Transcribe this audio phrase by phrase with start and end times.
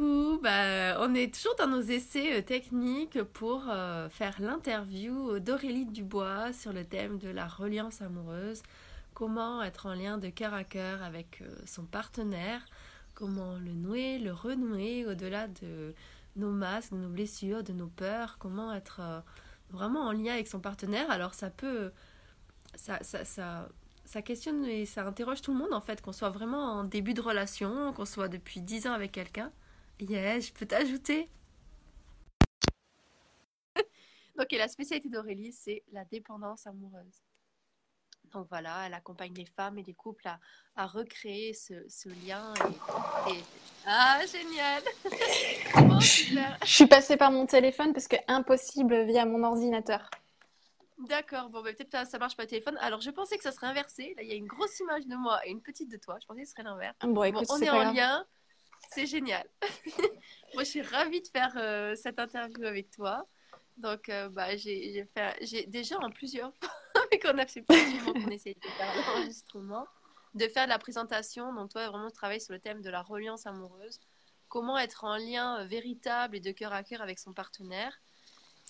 [0.00, 6.52] Bah, on est toujours dans nos essais euh, techniques pour euh, faire l'interview d'Aurélie Dubois
[6.52, 8.62] sur le thème de la reliance amoureuse.
[9.14, 12.64] Comment être en lien de cœur à cœur avec euh, son partenaire.
[13.14, 15.94] Comment le nouer, le renouer au-delà de
[16.36, 18.38] nos masques, de nos blessures, de nos peurs.
[18.38, 19.22] Comment être
[19.70, 21.10] vraiment en lien avec son partenaire.
[21.10, 21.92] Alors ça peut...
[22.74, 23.68] ça, ça, ça
[24.04, 27.14] ça questionne et ça interroge tout le monde en fait, qu'on soit vraiment en début
[27.14, 29.52] de relation, qu'on soit depuis 10 ans avec quelqu'un.
[30.08, 31.30] Yeah, je peux t'ajouter.
[34.36, 37.22] Donc, et la spécialité d'Aurélie, c'est la dépendance amoureuse.
[38.32, 40.40] Donc voilà, elle accompagne les femmes et les couples à,
[40.74, 42.52] à recréer ce, ce lien.
[43.28, 43.42] Et,
[43.86, 44.82] Ah, génial
[46.00, 50.10] Je suis passée par mon téléphone parce que impossible via mon ordinateur.
[50.98, 52.76] D'accord, bon, bah, peut-être que ça marche pas téléphone.
[52.80, 54.14] Alors, je pensais que ça serait inversé.
[54.16, 56.16] Là, il y a une grosse image de moi et une petite de toi.
[56.20, 56.96] Je pensais que ce serait l'inverse.
[57.02, 58.26] Bon, écoute, on est, en lien.
[58.94, 59.46] C'est génial.
[60.54, 63.26] moi, je suis ravie de faire euh, cette interview avec toi.
[63.78, 66.70] Donc, euh, bah, j'ai fait, déjà en plusieurs fois,
[67.10, 69.86] mais qu'on a fait plusieurs qu'on essaye de faire l'enregistrement,
[70.34, 71.52] de faire de la présentation.
[71.54, 73.98] Donc, toi, vraiment, travailler sur le thème de la reliance amoureuse.
[74.48, 77.98] Comment être en lien euh, véritable et de cœur à cœur avec son partenaire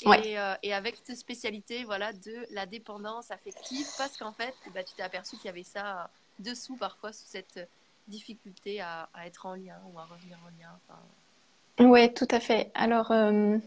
[0.07, 4.95] euh, et, avec cette spécialité voilà, de la dépendance affective, parce qu'en fait, bah, tu
[4.95, 7.69] t'es aperçu qu'il y avait ça dessous parfois, sous cette
[8.09, 11.91] difficulté à, être en lien ou à revenir en lien.
[11.91, 12.71] Oui, tout à fait.
[12.75, 13.59] Alors, euh,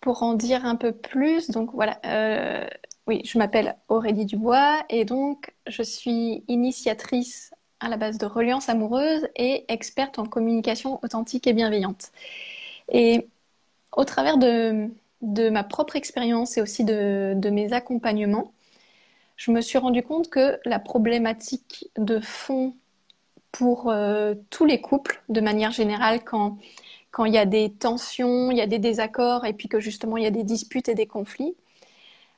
[0.00, 2.66] pour en dire un peu plus, donc voilà, euh,
[3.06, 8.68] oui, je m'appelle Aurélie Dubois et donc je suis initiatrice à la base de Reliance
[8.68, 12.10] Amoureuse et experte en communication authentique et bienveillante.
[12.90, 13.28] Et
[13.92, 14.90] au travers de,
[15.22, 18.52] de ma propre expérience et aussi de, mes accompagnements,
[19.36, 22.74] je me suis rendu compte que la problématique de fond
[23.52, 26.58] pour euh, tous les couples, de manière générale, quand,
[27.10, 30.16] quand il y a des tensions, il y a des désaccords et puis que justement
[30.16, 31.56] il y a des disputes et des conflits,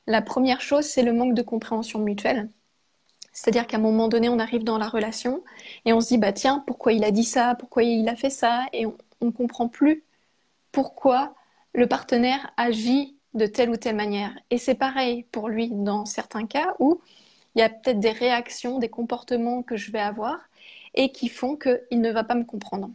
[0.07, 2.49] la première chose, c'est le manque de compréhension mutuelle.
[3.33, 5.43] C'est-à-dire qu'à un moment donné, on arrive dans la relation
[5.85, 8.29] et on se dit, bah tiens, pourquoi il a dit ça, pourquoi il a fait
[8.29, 10.03] ça, et on ne comprend plus
[10.71, 11.33] pourquoi
[11.73, 14.33] le partenaire agit de telle ou telle manière.
[14.49, 17.01] Et c'est pareil pour lui dans certains cas où
[17.55, 20.39] il y a peut-être des réactions, des comportements que je vais avoir
[20.93, 22.89] et qui font qu'il ne va pas me comprendre.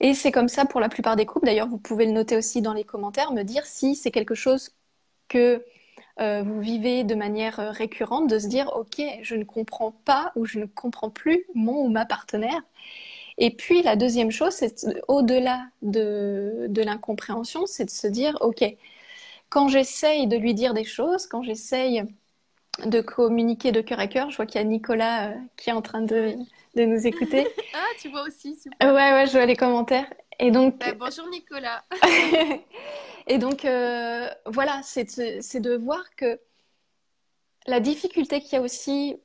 [0.00, 1.46] Et c'est comme ça pour la plupart des couples.
[1.46, 4.70] D'ailleurs, vous pouvez le noter aussi dans les commentaires, me dire si c'est quelque chose
[5.28, 5.64] que
[6.20, 10.46] euh, vous vivez de manière récurrente, de se dire, OK, je ne comprends pas ou
[10.46, 12.62] je ne comprends plus mon ou ma partenaire.
[13.38, 18.64] Et puis la deuxième chose, c'est au-delà de, de l'incompréhension, c'est de se dire, OK,
[19.50, 22.04] quand j'essaye de lui dire des choses, quand j'essaye
[22.84, 25.72] de communiquer de cœur à cœur, je vois qu'il y a Nicolas euh, qui est
[25.72, 26.34] en train de,
[26.76, 27.46] de nous écouter.
[27.74, 28.94] ah, tu vois aussi, super.
[28.94, 30.12] Ouais, ouais, je vois les commentaires.
[30.38, 30.78] Et donc...
[30.78, 31.84] Bah, bonjour Nicolas.
[33.26, 36.38] et donc, euh, voilà, c'est de, de voir que
[37.66, 39.16] la difficulté qu'il y a aussi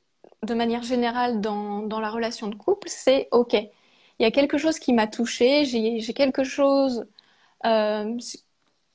[0.42, 4.58] de manière générale dans, dans la relation de couple, c'est OK, il y a quelque
[4.58, 7.06] chose qui m'a touchée, j'ai quelque chose
[7.64, 8.16] euh,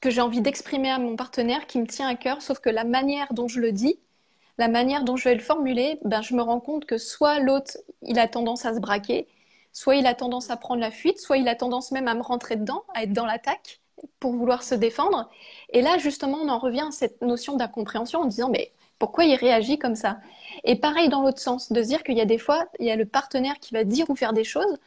[0.02, 2.84] que j'ai envie d'exprimer à mon partenaire qui me tient à cœur, sauf que la
[2.84, 4.00] manière dont je le dis,
[4.58, 7.78] la manière dont je vais le formuler, ben, je me rends compte que soit l'autre,
[8.02, 9.28] il a tendance à se braquer,
[9.72, 12.22] soit il a tendance à prendre la fuite, soit il a tendance même à me
[12.22, 13.80] rentrer dedans, à être dans l'attaque
[14.20, 15.30] pour vouloir se défendre.
[15.72, 19.36] Et là, justement, on en revient à cette notion d'incompréhension en disant, mais pourquoi il
[19.36, 20.18] réagit comme ça?
[20.64, 22.92] Et pareil dans l'autre sens, de se dire qu'il y a des fois, il y
[22.92, 24.78] a le partenaire qui va dire ou faire des choses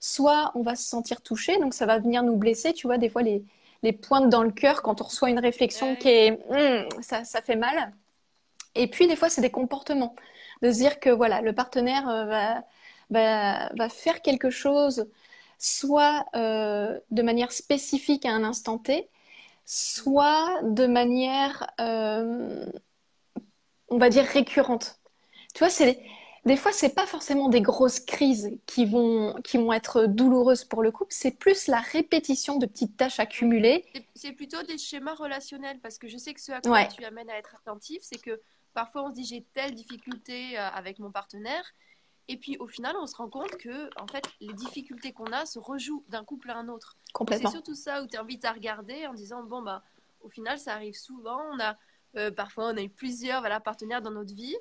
[0.00, 3.08] soit on va se sentir touché, donc ça va venir nous blesser, tu vois, des
[3.08, 3.42] fois les,
[3.82, 7.42] les pointes dans le cœur quand on reçoit une réflexion qui est hmm, ça, ça
[7.42, 7.92] fait mal.
[8.78, 10.14] Et puis des fois c'est des comportements,
[10.62, 12.64] de se dire que voilà, le partenaire euh, va,
[13.10, 15.06] va, va faire quelque chose
[15.58, 19.08] soit euh, de manière spécifique à un instant T,
[19.66, 22.66] soit de manière, euh,
[23.88, 25.00] on va dire, récurrente.
[25.54, 26.00] Tu vois, c'est
[26.44, 30.82] des fois, c'est pas forcément des grosses crises qui vont, qui vont être douloureuses pour
[30.82, 33.84] le couple, c'est plus la répétition de petites tâches accumulées.
[34.14, 37.28] C'est plutôt des schémas relationnels parce que je sais que ce à quoi tu amènes
[37.28, 38.40] à être attentif, c'est que
[38.78, 41.64] parfois on se dit j'ai telle difficulté euh, avec mon partenaire.
[42.28, 45.46] Et puis au final, on se rend compte que en fait, les difficultés qu'on a
[45.46, 46.96] se rejouent d'un couple à un autre.
[47.28, 49.82] C'est surtout ça où tu invites à regarder en disant bon bah
[50.20, 51.40] au final, ça arrive souvent.
[51.52, 51.76] On a
[52.16, 54.56] euh, parfois on a eu plusieurs voilà partenaires dans notre vie.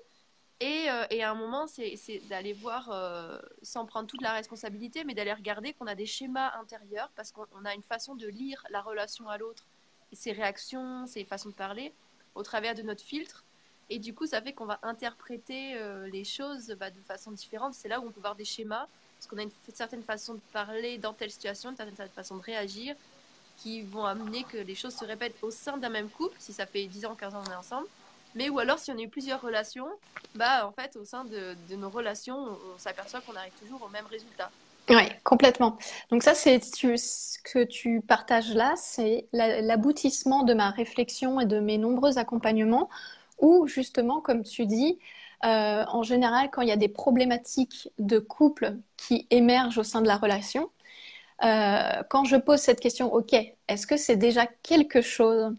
[0.59, 5.03] Et, euh, et, à un moment, c'est d'aller voir, euh, sans prendre toute la responsabilité,
[5.03, 8.63] mais d'aller regarder qu'on a des schémas intérieurs, parce qu'on a une façon de lire
[8.71, 9.67] la relation à l'autre,
[10.13, 11.93] ses réactions, ses façons de parler,
[12.33, 13.45] au travers de notre filtre.
[13.89, 17.73] Et du coup, ça fait qu'on va interpréter euh, les choses bah, de façon différente.
[17.73, 18.87] C'est là où on peut voir des schémas.
[19.17, 22.41] parce qu'on a une certaine façon de parler dans telle situation, une certaine façon de
[22.41, 22.95] réagir,
[23.57, 26.65] qui vont amener que les choses se répètent au sein d'un même couple, si ça
[26.65, 27.87] fait 10 ans, 15 ans on est ensemble.
[28.35, 29.87] Mais ou alors si on a eu plusieurs relations,
[30.35, 33.89] bah en fait au sein de, de nos relations, on, s'aperçoit qu'on arrive toujours au
[33.89, 34.51] même résultat.
[34.89, 35.77] Oui, complètement.
[36.11, 41.59] Donc ça, c'est ce que tu partages là, c'est l'aboutissement de ma réflexion et de
[41.59, 42.89] mes nombreux accompagnements
[43.39, 44.99] où justement, comme tu dis,
[45.45, 50.01] euh, en général, quand il y a des problématiques de couple qui émergent au sein
[50.01, 50.71] de la relation,
[51.43, 53.33] euh, quand je pose cette question, ok,
[53.67, 55.55] est-ce que c'est déjà quelque chose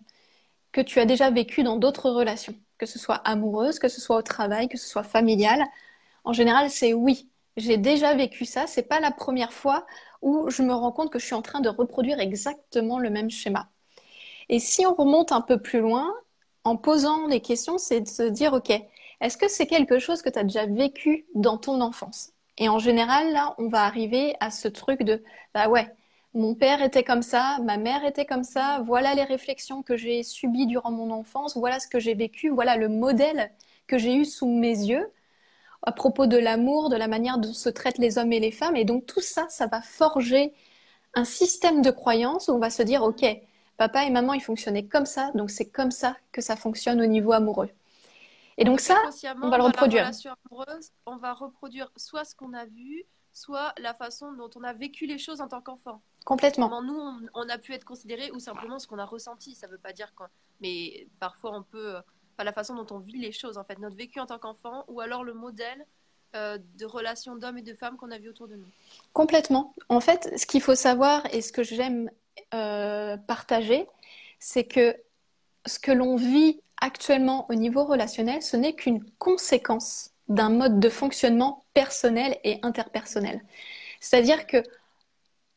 [0.72, 4.16] que tu as déjà vécu dans d'autres relations, que ce soit amoureuse, que ce soit
[4.16, 5.64] au travail, que ce soit familial
[6.24, 7.30] En général, c'est oui.
[7.56, 8.66] J'ai déjà vécu ça.
[8.66, 9.86] C'est pas la première fois
[10.22, 13.30] où je me rends compte que je suis en train de reproduire exactement le même
[13.30, 13.70] schéma.
[14.48, 16.12] Et si on remonte un peu plus loin,
[16.64, 18.70] en posant les questions, c'est de se dire, OK,
[19.20, 22.32] est-ce que c'est quelque chose que tu as déjà vécu dans ton enfance?
[22.58, 25.22] Et en général, là, on va arriver à ce truc de,
[25.54, 25.88] bah ouais,
[26.34, 30.22] mon père était comme ça, ma mère était comme ça, voilà les réflexions que j'ai
[30.22, 33.50] subies durant mon enfance, voilà ce que j'ai vécu, voilà le modèle
[33.86, 35.10] que j'ai eu sous mes yeux
[35.82, 38.76] à propos de l'amour, de la manière dont se traitent les hommes et les femmes.
[38.76, 40.52] Et donc tout ça, ça va forger
[41.14, 43.24] un système de croyances où on va se dire, OK,
[43.78, 47.06] Papa et maman, ils fonctionnaient comme ça, donc c'est comme ça que ça fonctionne au
[47.06, 47.70] niveau amoureux.
[48.58, 49.00] Et donc ça,
[49.40, 50.10] on va le reproduire.
[51.06, 55.06] on va reproduire soit ce qu'on a vu, soit la façon dont on a vécu
[55.06, 56.02] les choses en tant qu'enfant.
[56.24, 56.82] Complètement.
[56.82, 57.00] nous,
[57.34, 59.54] on, a pu être considéré ou simplement ce qu'on a ressenti.
[59.54, 60.28] Ça ne veut pas dire quoi.
[60.60, 61.96] Mais parfois, on peut.
[62.36, 64.84] Pas la façon dont on vit les choses, en fait, notre vécu en tant qu'enfant,
[64.86, 65.86] ou alors le modèle
[66.36, 68.68] euh, de relations d'hommes et de femmes qu'on a vu autour de nous.
[69.12, 69.74] Complètement.
[69.88, 72.10] En fait, ce qu'il faut savoir et ce que j'aime
[72.54, 73.86] euh, partager,
[74.38, 74.96] c'est que
[75.66, 80.88] ce que l'on vit actuellement au niveau relationnel, ce n'est qu'une conséquence d'un mode de
[80.88, 83.42] fonctionnement personnel et interpersonnel.
[84.00, 84.62] C'est-à-dire que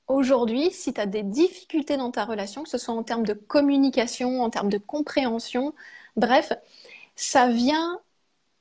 [0.07, 3.33] aujourd'hui, si tu as des difficultés dans ta relation, que ce soit en termes de
[3.33, 5.73] communication, en termes de compréhension,
[6.15, 6.53] bref,
[7.15, 7.99] ça vient,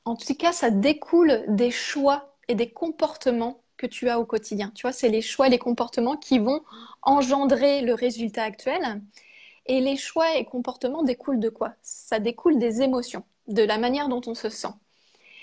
[0.05, 4.71] en tout cas, ça découle des choix et des comportements que tu as au quotidien.
[4.75, 6.61] Tu vois, c'est les choix et les comportements qui vont
[7.01, 9.01] engendrer le résultat actuel.
[9.65, 11.73] Et les choix et comportements découlent de quoi?
[11.83, 14.75] Ça découle des émotions, de la manière dont on se sent.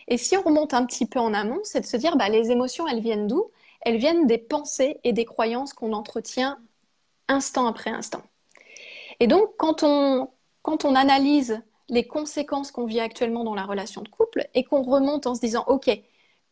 [0.08, 2.52] Et si on remonte un petit peu en amont, c'est de se dire, bah, les
[2.52, 3.46] émotions, elles viennent d'où?
[3.82, 6.60] Elles viennent des pensées et des croyances qu'on entretient
[7.28, 8.22] instant après instant.
[9.20, 10.30] Et donc, quand on,
[10.62, 14.84] quand on analyse les conséquences qu'on vit actuellement dans la relation de couple et qu'on
[14.84, 15.90] remonte en se disant, OK,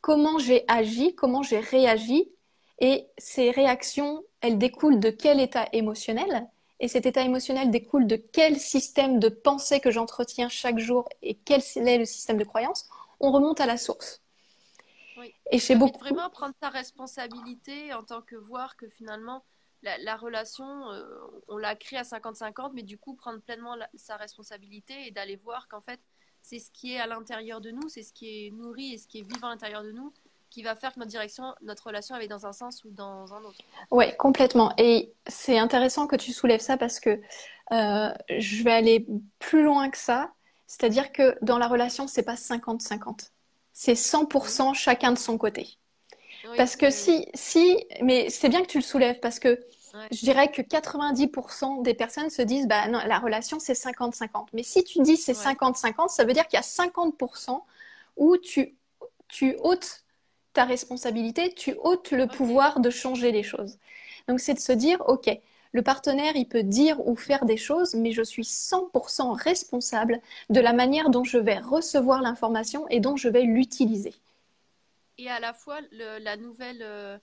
[0.06, 2.31] comment j'ai agi, comment j'ai réagi,
[2.78, 6.48] et ces réactions, elles découlent de quel état émotionnel,
[6.80, 11.34] et cet état émotionnel découle de quel système de pensée que j'entretiens chaque jour et
[11.34, 12.88] quel est le système de croyance,
[13.19, 14.22] on remonte à la source.
[15.50, 15.98] Et chez beaucoup.
[15.98, 19.44] Vraiment prendre sa responsabilité en tant que voir que finalement
[19.81, 21.04] la, relation, euh,
[21.48, 25.68] on l'a créée à 50-50, mais du coup prendre pleinement sa responsabilité et d'aller voir
[25.68, 26.00] qu'en fait
[26.46, 29.08] c'est ce qui est à l'intérieur de nous, c'est ce qui est nourri et ce
[29.08, 30.14] qui est vivant à l'intérieur de nous
[30.52, 33.44] qui va faire que notre direction, notre relation elle dans un sens ou dans un
[33.44, 33.58] autre.
[33.90, 34.72] Oui, complètement.
[34.78, 37.20] Et c'est intéressant que tu soulèves ça parce que
[37.72, 39.08] euh, je vais aller
[39.40, 40.32] plus loin que ça.
[40.68, 43.32] C'est-à-dire que dans la relation, c'est pas 50-50.
[43.74, 45.68] C'est 100% chacun de son côté.
[46.56, 49.60] parce que si, si, mais c'est bien que tu le soulèves parce que
[50.12, 54.48] je dirais que 90% des personnes se disent, bah non, la relation c'est 50-50.
[54.54, 57.62] Mais si tu dis c'est 50-50, ça veut dire qu'il y a 50%
[58.18, 58.75] où tu,
[59.28, 60.04] tu ôtes
[60.54, 63.78] ta responsabilité, tu ôtes le pouvoir de changer les choses.
[64.28, 65.30] Donc c'est de se dire, ok,
[65.74, 70.62] le partenaire, il peut dire ou faire des choses, mais je suis 100% responsable de
[70.62, 74.14] la manière dont je vais recevoir l'information et dont je vais l'utiliser.
[75.18, 77.22] Et à la fois, la nouvelle...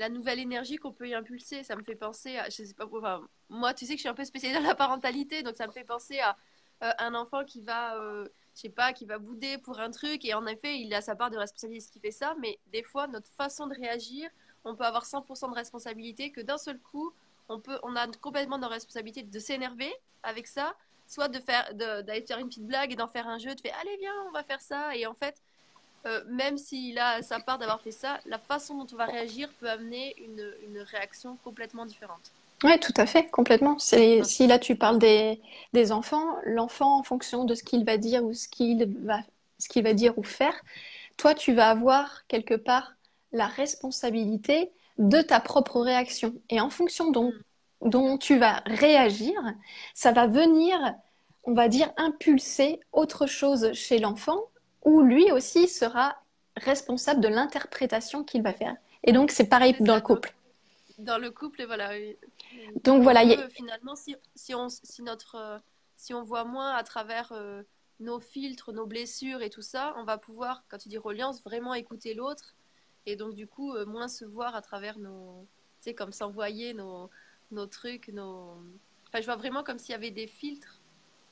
[0.00, 1.62] La nouvelle énergie qu'on peut y impulser.
[1.62, 4.08] Ça me fait penser à, je sais pas, enfin, moi, tu sais que je suis
[4.08, 6.36] un peu spécialisée dans la parentalité, donc ça me fait penser à
[6.82, 10.24] euh, un enfant qui va, euh, je sais pas, qui va bouder pour un truc,
[10.24, 13.06] et en effet, il a sa part de responsabilité qui fait ça, mais des fois,
[13.08, 14.30] notre façon de réagir,
[14.64, 17.12] on peut avoir 100% de responsabilité, que d'un seul coup,
[17.50, 19.92] on, peut, on a complètement de responsabilité de s'énerver
[20.22, 20.74] avec ça,
[21.06, 23.76] soit de faire, d'aller faire une petite blague et d'en faire un jeu, de faire,
[23.80, 25.42] allez, viens, on va faire ça, et en fait,
[26.06, 29.50] euh, même s'il a sa part d'avoir fait ça, la façon dont on va réagir
[29.60, 32.32] peut amener une, une réaction complètement différente.
[32.62, 33.78] Oui, tout à fait, complètement.
[33.78, 35.40] Si là tu parles des,
[35.72, 39.20] des enfants, l'enfant en fonction de ce qu'il va dire ou ce qu'il va,
[39.58, 40.54] ce qu'il va dire ou faire,
[41.16, 42.92] toi tu vas avoir quelque part
[43.32, 46.34] la responsabilité de ta propre réaction.
[46.50, 47.32] Et en fonction dont,
[47.82, 47.88] mm.
[47.88, 49.34] dont tu vas réagir,
[49.94, 50.76] ça va venir,
[51.44, 54.40] on va dire, impulser autre chose chez l'enfant
[54.82, 56.16] où lui aussi sera
[56.56, 58.76] responsable de l'interprétation qu'il va faire.
[59.04, 60.34] Et donc, c'est pareil dans le couple.
[60.98, 61.92] Dans le couple, voilà.
[62.84, 63.22] Donc, voilà.
[63.48, 65.58] Finalement, si, si, on, si, notre, euh,
[65.96, 67.62] si on voit moins à travers euh,
[68.00, 71.74] nos filtres, nos blessures et tout ça, on va pouvoir, quand tu dis reliance, vraiment
[71.74, 72.54] écouter l'autre.
[73.06, 75.46] Et donc, du coup, euh, moins se voir à travers nos.
[75.80, 77.08] Tu sais, comme s'envoyer nos,
[77.50, 78.58] nos trucs, nos.
[79.08, 80.80] Enfin, je vois vraiment comme s'il y avait des filtres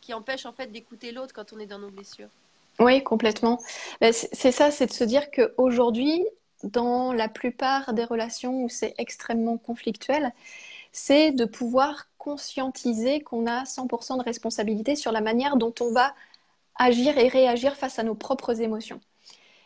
[0.01, 2.31] qui empêchent en fait d'écouter l'autre quand on est dans nos blessures.
[2.81, 3.59] Oui, complètement.
[4.01, 6.25] Ben, c'est ça, c'est de se dire qu'aujourd'hui,
[6.63, 10.33] dans la plupart des relations où c'est extrêmement conflictuel,
[10.93, 16.15] c'est de pouvoir conscientiser qu'on a 100% de responsabilité sur la manière dont on va
[16.77, 19.01] agir et réagir face à nos propres émotions.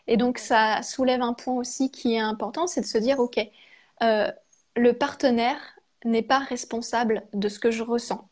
[0.08, 3.38] Et donc ça soulève un point aussi qui est important, c'est de se dire, OK,
[4.02, 4.30] euh,
[4.76, 5.58] le partenaire
[6.04, 8.28] n'est pas responsable de ce que je ressens.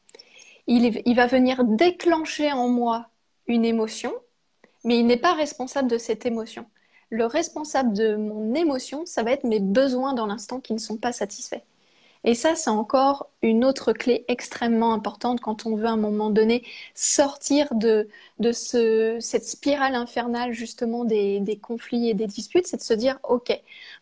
[0.67, 3.11] il va venir déclencher en moi
[3.47, 4.13] une émotion,
[4.85, 6.67] mais il n'est pas responsable de cette émotion.
[7.11, 10.97] Le responsable de mon émotion, ça va être mes besoins dans l'instant qui ne sont
[10.97, 11.63] pas satisfaits.
[12.25, 16.31] Et ça, c'est encore une autre clé extrêmement importante quand on veut à un moment
[16.31, 18.09] donné sortir de,
[18.39, 22.93] de ce, cette spirale infernale justement des, des conflits et des disputes, c'est de se
[22.95, 23.51] dire, OK,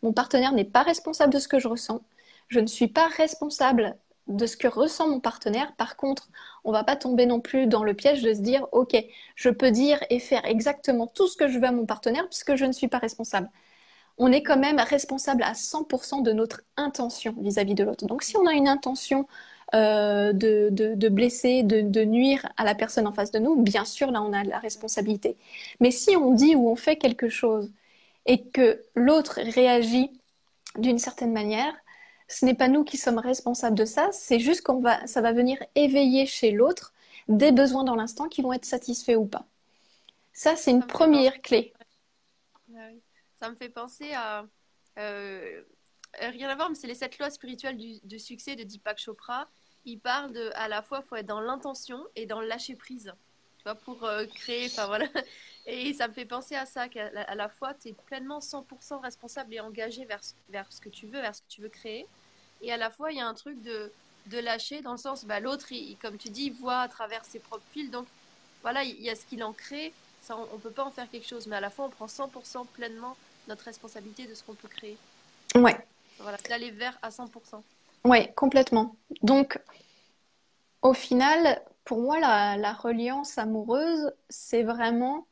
[0.02, 2.02] mon partenaire n'est pas responsable de ce que je ressens,
[2.48, 3.96] je ne suis pas responsable
[4.28, 5.72] de ce que ressent mon partenaire.
[5.76, 6.28] Par contre,
[6.64, 8.96] on va pas tomber non plus dans le piège de se dire, OK,
[9.34, 12.54] je peux dire et faire exactement tout ce que je veux à mon partenaire puisque
[12.54, 13.50] je ne suis pas responsable.
[14.18, 18.06] On est quand même responsable à 100% de notre intention vis-à-vis de l'autre.
[18.06, 19.26] Donc si on a une intention
[19.74, 24.10] euh, de, blesser, de, de, nuire à la personne en face de nous, bien sûr,
[24.10, 25.36] là, on a la responsabilité.
[25.80, 27.70] Mais si on dit ou on fait quelque chose
[28.26, 30.10] et que l'autre réagit
[30.76, 31.74] d'une certaine manière,
[32.28, 35.32] ce n'est pas nous qui sommes responsables de ça, c'est juste qu'on va, ça va
[35.32, 36.92] venir éveiller chez l'autre
[37.28, 39.46] des besoins dans l'instant qui vont être satisfaits ou pas.
[40.32, 41.72] Ça, c'est une première clé.
[43.40, 44.46] Ça me fait penser à
[44.98, 45.62] euh,
[46.20, 49.48] rien à voir, mais c'est les sept lois spirituelles du, succès de Deepak Chopra.
[49.84, 53.12] Il parle de à la fois faut être dans l'intention et dans le lâcher prise,
[53.58, 54.66] tu vois, pour euh, créer.
[54.66, 55.06] Enfin voilà.
[55.70, 59.02] Et ça me fait penser à ça qu'à la, la fois tu es pleinement 100%
[59.02, 62.06] responsable et engagé vers, vers ce que tu veux, vers ce que tu veux créer.
[62.62, 63.92] Et à la fois, il y a un truc de,
[64.26, 65.66] de lâcher dans le sens, bah, l'autre,
[66.00, 67.90] comme tu dis, il voit à travers ses propres fils.
[67.90, 68.06] Donc
[68.62, 69.92] voilà, il y a ce qu'il en crée.
[70.22, 71.46] Ça, on ne peut pas en faire quelque chose.
[71.46, 73.14] Mais à la fois, on prend 100% pleinement
[73.46, 74.96] notre responsabilité de ce qu'on peut créer.
[75.54, 75.78] Ouais.
[76.18, 77.28] Voilà, d'aller vers à 100%.
[78.04, 78.96] Ouais, complètement.
[79.20, 79.60] Donc,
[80.80, 85.26] au final, pour moi, la, la reliance amoureuse, c'est vraiment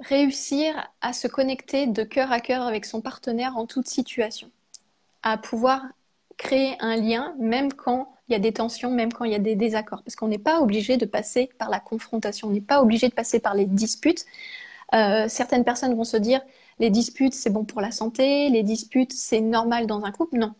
[0.00, 4.50] réussir à se connecter de cœur à cœur avec son partenaire en toute situation,
[5.22, 5.82] à pouvoir
[6.36, 9.38] créer un lien même quand il y a des tensions, même quand il y a
[9.40, 10.02] des désaccords.
[10.02, 13.14] Parce qu'on n'est pas obligé de passer par la confrontation, on n'est pas obligé de
[13.14, 14.24] passer par les disputes.
[14.94, 16.40] Euh, certaines personnes vont se dire
[16.78, 20.38] les disputes c'est bon pour la santé, les disputes c'est normal dans un couple.
[20.38, 20.54] Non,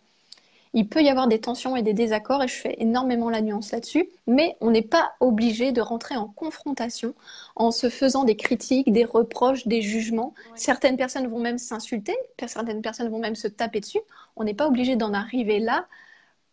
[0.75, 3.71] il peut y avoir des tensions et des désaccords, et je fais énormément la nuance
[3.71, 7.15] là-dessus, mais on n'est pas obligé de rentrer en confrontation
[7.55, 10.35] en se faisant des critiques, des reproches, des jugements.
[10.57, 12.17] Certaines personnes vont même s'insulter,
[12.47, 14.01] certaines personnes vont même se taper dessus.
[14.35, 15.87] On n'est pas obligé d'en arriver là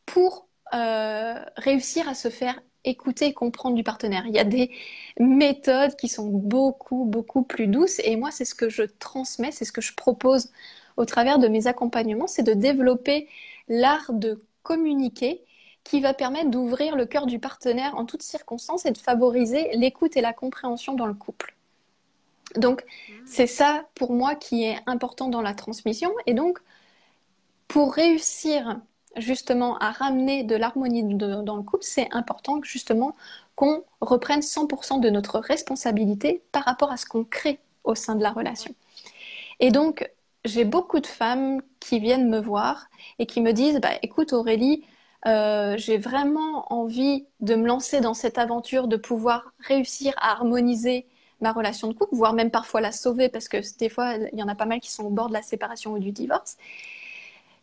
[0.05, 4.23] pour euh, réussir à se faire écouter et comprendre du partenaire.
[4.27, 4.71] Il y a des
[5.19, 9.65] méthodes qui sont beaucoup, beaucoup plus douces, et moi, c'est ce que je transmets, c'est
[9.65, 10.51] ce que je propose
[10.97, 13.27] au travers de mes accompagnements, c'est de développer
[13.71, 15.43] l'art de communiquer
[15.83, 20.15] qui va permettre d'ouvrir le cœur du partenaire en toutes circonstances et de favoriser l'écoute
[20.15, 21.55] et la compréhension dans le couple.
[22.57, 22.83] Donc,
[23.25, 26.11] c'est ça pour moi qui est important dans la transmission.
[26.27, 26.59] Et donc,
[27.69, 28.81] pour réussir
[29.15, 33.15] justement à ramener de l'harmonie dans le couple, c'est important justement
[33.55, 38.23] qu'on reprenne 100% de notre responsabilité par rapport à ce qu'on crée au sein de
[38.23, 38.75] la relation.
[39.61, 40.09] Et donc,
[40.45, 42.87] j'ai beaucoup de femmes qui viennent me voir
[43.19, 44.83] et qui me disent bah, écoute Aurélie,
[45.27, 51.07] euh, j'ai vraiment envie de me lancer dans cette aventure, de pouvoir réussir à harmoniser
[51.41, 54.43] ma relation de couple, voire même parfois la sauver, parce que des fois, il y
[54.43, 56.57] en a pas mal qui sont au bord de la séparation ou du divorce.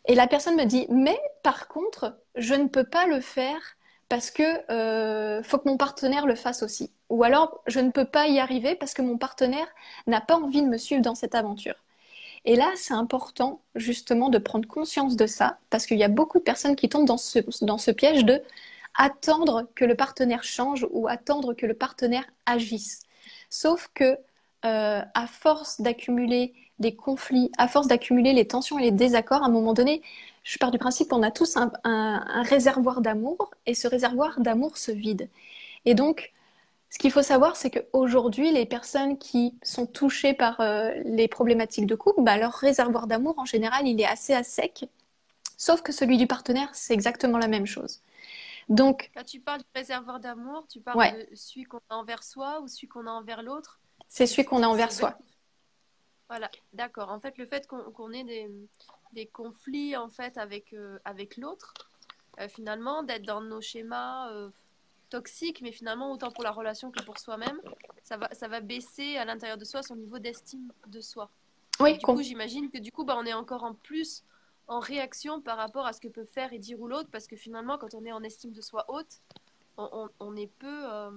[0.06, 3.60] Et la personne me dit, mais par contre, je ne peux pas le faire
[4.08, 4.42] parce que
[4.72, 6.90] euh, faut que mon partenaire le fasse aussi.
[7.10, 9.68] Ou alors, je ne peux pas y arriver parce que mon partenaire
[10.06, 11.74] n'a pas envie de me suivre dans cette aventure.
[12.44, 16.38] Et là, c'est important justement de prendre conscience de ça, parce qu'il y a beaucoup
[16.38, 18.42] de personnes qui tombent dans ce, piège de
[18.96, 23.00] attendre que le partenaire change ou attendre que le partenaire agisse.
[23.50, 24.18] Sauf que
[24.64, 29.46] euh, à force d'accumuler des conflits, à force d'accumuler les tensions et les désaccords, à
[29.46, 30.02] un moment donné,
[30.44, 34.92] je pars du principe qu'on a tous un réservoir d'amour et ce réservoir d'amour se
[34.92, 35.28] vide.
[35.84, 36.32] Et donc,
[36.90, 41.86] Ce qu'il faut savoir, c'est qu'aujourd'hui, les personnes qui sont touchées par euh, les problématiques
[41.86, 44.86] de couple, bah, leur réservoir d'amour, en général, il est assez à sec.
[45.58, 48.00] Sauf que celui du partenaire, c'est exactement la même chose.
[48.68, 52.60] Donc, Quand tu parles du réservoir d'amour, tu parles de celui qu'on a envers soi
[52.60, 53.80] ou celui qu'on a envers l'autre?
[54.08, 55.18] c'est celui qu'on a envers soi.
[56.28, 57.10] Voilà, d'accord.
[57.10, 58.50] En fait, le fait qu'on ait des,
[59.12, 61.74] des conflits en fait avec, euh, avec l'autre,
[62.40, 64.30] euh, finalement, d'être dans nos schémas
[65.08, 67.60] toxique, mais finalement, autant pour la relation que pour soi-même,
[68.02, 71.30] ça va, ça va baisser à l'intérieur de soi son niveau d'estime de soi.
[71.80, 74.24] Oui, du coup, j'imagine que du coup, bah, on est encore en plus
[74.66, 77.36] en réaction par rapport à ce que peut faire et dire ou l'autre, parce que
[77.36, 79.20] finalement, quand on est en estime de soi haute,
[79.76, 81.10] on, est peu euh,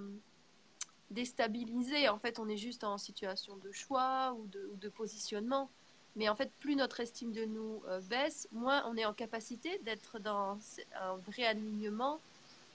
[1.09, 2.09] déstabilisé.
[2.09, 5.71] En fait, on est juste en situation de choix ou de, de positionnement.
[6.15, 9.79] Mais en fait, plus notre estime de nous euh, baisse, moins on est en capacité
[9.79, 10.59] d'être dans
[10.95, 12.19] un vrai alignement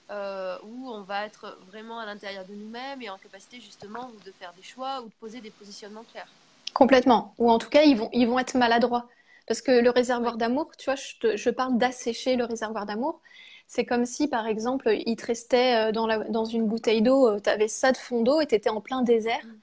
[0.09, 4.31] euh, où on va être vraiment à l'intérieur de nous-mêmes et en capacité justement de
[4.31, 6.29] faire des choix ou de poser des positionnements clairs.
[6.73, 7.33] Complètement.
[7.37, 9.07] Ou en tout cas, ils vont, ils vont être maladroits.
[9.47, 13.19] Parce que le réservoir d'amour, tu vois, je, je parle d'assécher le réservoir d'amour.
[13.67, 17.27] C'est comme si, par exemple, il te restait euh, dans, la, dans une bouteille d'eau,
[17.27, 19.45] euh, tu avais ça de fond d'eau et tu étais en plein désert.
[19.45, 19.59] Mm.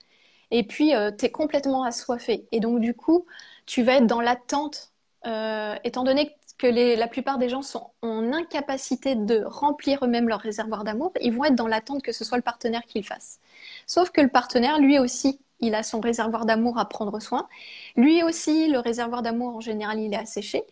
[0.50, 2.46] Et puis, tu es complètement assoiffé.
[2.52, 3.26] Et donc, du coup,
[3.66, 4.92] tu vas être dans l'attente,
[5.24, 10.40] étant donné que que la plupart des gens sont en incapacité de remplir eux-mêmes leur
[10.40, 13.40] réservoir d'amour, ils vont être dans l'attente que ce soit le partenaire qui le fasse.
[13.86, 17.48] Sauf que le partenaire, lui aussi, il a son réservoir d'amour à prendre soin.
[17.96, 20.64] Lui aussi, le réservoir d'amour, en général, il est asséché.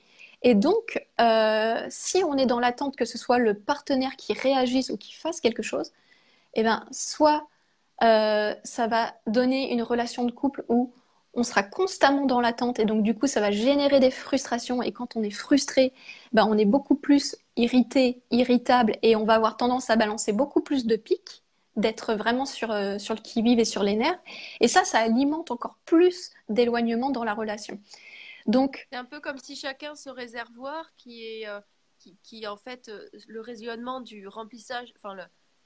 [0.43, 4.91] Et donc, euh, si on est dans l'attente que ce soit le partenaire qui réagisse
[4.91, 5.93] ou qui fasse quelque chose,
[6.55, 7.47] eh ben, soit
[8.03, 10.93] euh, ça va donner une relation de couple où
[11.35, 14.93] on sera constamment dans l'attente et donc du coup ça va générer des frustrations et
[14.93, 15.93] quand on est frustré,
[16.33, 20.61] ben, on est beaucoup plus irrité, irritable et on va avoir tendance à balancer beaucoup
[20.61, 21.43] plus de pics,
[21.77, 24.19] d'être vraiment sur, euh, sur le qui-vive et sur les nerfs.
[24.61, 27.81] Et ça, ça alimente encore plus d'éloignement dans la relation.
[28.47, 31.61] Donc, c'est un peu comme si chacun ce réservoir qui est euh,
[31.99, 35.23] qui, qui, en fait euh, le rayonnement du remplissage, enfin le,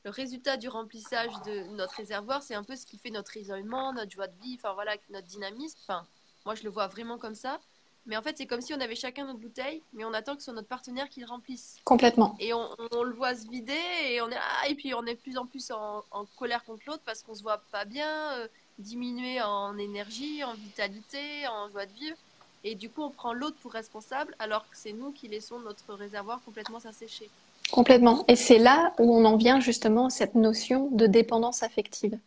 [0.07, 3.93] le résultat du remplissage de notre réservoir, c'est un peu ce qui fait notre isolement,
[3.93, 5.76] notre joie de vie, enfin voilà, notre dynamisme.
[5.83, 6.07] Enfin,
[6.45, 7.59] moi je le vois vraiment comme ça.
[8.07, 10.43] Mais en fait, c'est comme si on avait chacun notre bouteille, mais on attend que
[10.43, 11.78] ce soit notre partenaire qui le remplisse.
[11.83, 12.37] Complètement.
[12.39, 12.69] Et on,
[13.02, 13.73] le voit se vider,
[14.04, 16.04] et on est ah, et puis on est de plus en plus en,
[16.39, 18.47] colère contre l'autre parce qu'on se voit pas bien, euh,
[18.78, 22.17] diminuer en énergie, en vitalité, en joie de vivre.
[22.63, 25.95] Et du coup, on prend l'autre pour responsable, alors que c'est nous qui laissons notre
[25.95, 27.28] réservoir complètement s'assécher.
[27.73, 28.25] Complètement.
[28.29, 32.19] Et c'est là où on en vient justement à cette notion de dépendance affective.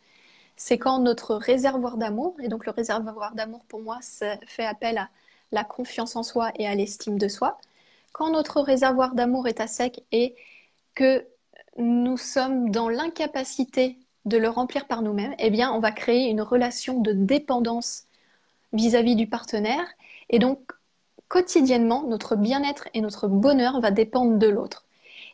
[0.56, 3.98] C'est quand notre réservoir d'amour, et donc le réservoir d'amour pour moi,
[4.46, 5.08] fait appel à
[5.52, 7.58] la confiance en soi et à l'estime de soi.
[8.12, 10.34] Quand notre réservoir d'amour est à sec et
[10.94, 11.26] que
[11.78, 16.42] nous sommes dans l'incapacité de le remplir par nous-mêmes, eh bien, on va créer une
[16.42, 18.04] relation de dépendance
[18.72, 19.86] vis-à-vis -vis du partenaire.
[20.28, 20.60] Et donc,
[21.28, 24.84] quotidiennement, notre bien-être et notre bonheur va dépendre de l'autre.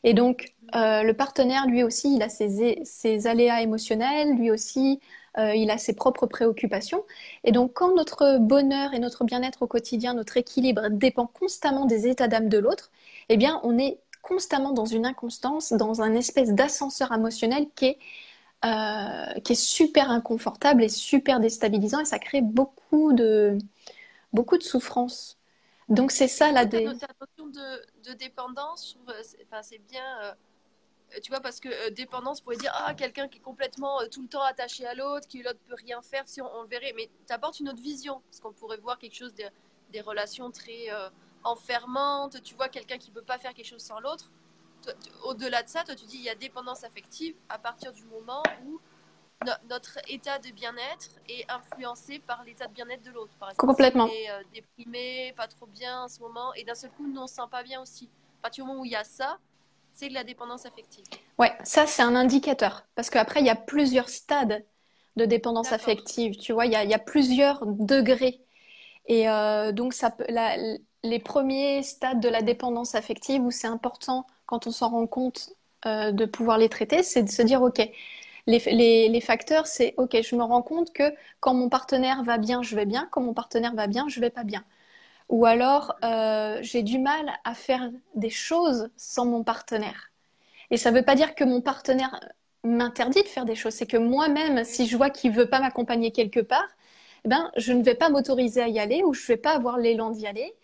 [0.04, 5.00] Et donc, euh, le partenaire, lui aussi, il a ses, aléas émotionnels, lui aussi,
[5.38, 7.04] euh, il a ses propres préoccupations.
[7.44, 12.06] Et donc, quand notre bonheur et notre bien-être au quotidien, notre équilibre dépend constamment des
[12.08, 12.90] états d'âme de l'autre,
[13.28, 17.98] eh bien, on est constamment dans une inconstance, dans un espèce d'ascenseur émotionnel qui est,
[18.64, 23.58] euh, super inconfortable et super déstabilisant et ça crée beaucoup de,
[24.32, 25.35] beaucoup de souffrance.
[25.88, 26.84] Donc c'est ça la dé...
[26.84, 28.98] notion de, de, dépendance,
[29.62, 30.34] c'est bien, euh,
[31.22, 34.22] tu vois, parce que euh, dépendance, pourrait dire ah quelqu'un qui est complètement euh, tout
[34.22, 37.08] le temps attaché à l'autre, qui l'autre peut rien faire si on, le verrait, mais
[37.26, 39.32] tu apportes une autre vision, parce qu'on pourrait voir quelque chose
[39.92, 40.88] des relations très
[41.44, 44.30] enfermantes, tu vois quelqu'un qui peut pas faire quelque chose sans l'autre.
[45.24, 48.42] Au-delà de ça, toi tu dis il y a dépendance affective à partir du moment
[48.66, 48.80] où
[49.68, 53.32] notre état de bien-être est influencé par l'état de bien-être de l'autre.
[53.38, 54.08] Par exemple, Complètement.
[54.08, 57.26] Si est déprimé, pas trop bien en ce moment, et d'un seul coup, nous, on
[57.26, 58.08] se sent pas bien aussi.
[58.40, 59.38] À partir du moment où il y a ça,
[59.92, 61.04] c'est de la dépendance affective.
[61.38, 62.86] Ouais, ça, c'est un indicateur.
[62.94, 64.64] Parce qu'après, il y a plusieurs stades
[65.16, 66.36] de dépendance affective.
[66.36, 68.40] Tu vois, il y, a, il y a plusieurs degrés.
[69.06, 70.26] Et euh, donc, ça peut,
[71.02, 75.50] les premiers stades de la dépendance affective où c'est important, quand on s'en rend compte,
[75.86, 77.80] euh, de pouvoir les traiter, c'est de se dire, OK,
[78.46, 82.76] les, facteurs, c'est OK, je me rends compte que quand mon partenaire va bien, je
[82.76, 84.64] vais bien, quand mon partenaire va bien, je vais pas bien.
[85.28, 90.12] Ou alors, euh, j'ai du mal à faire des choses sans mon partenaire.
[90.70, 92.20] Et ça ne veut pas dire que mon partenaire
[92.64, 96.12] m'interdit de faire des choses, c'est que moi-même, si je vois qu'il veut pas m'accompagner
[96.12, 96.68] quelque part,
[97.24, 99.52] eh ben, je ne vais pas m'autoriser à y aller ou je ne vais pas
[99.54, 100.54] avoir l'élan d'y aller.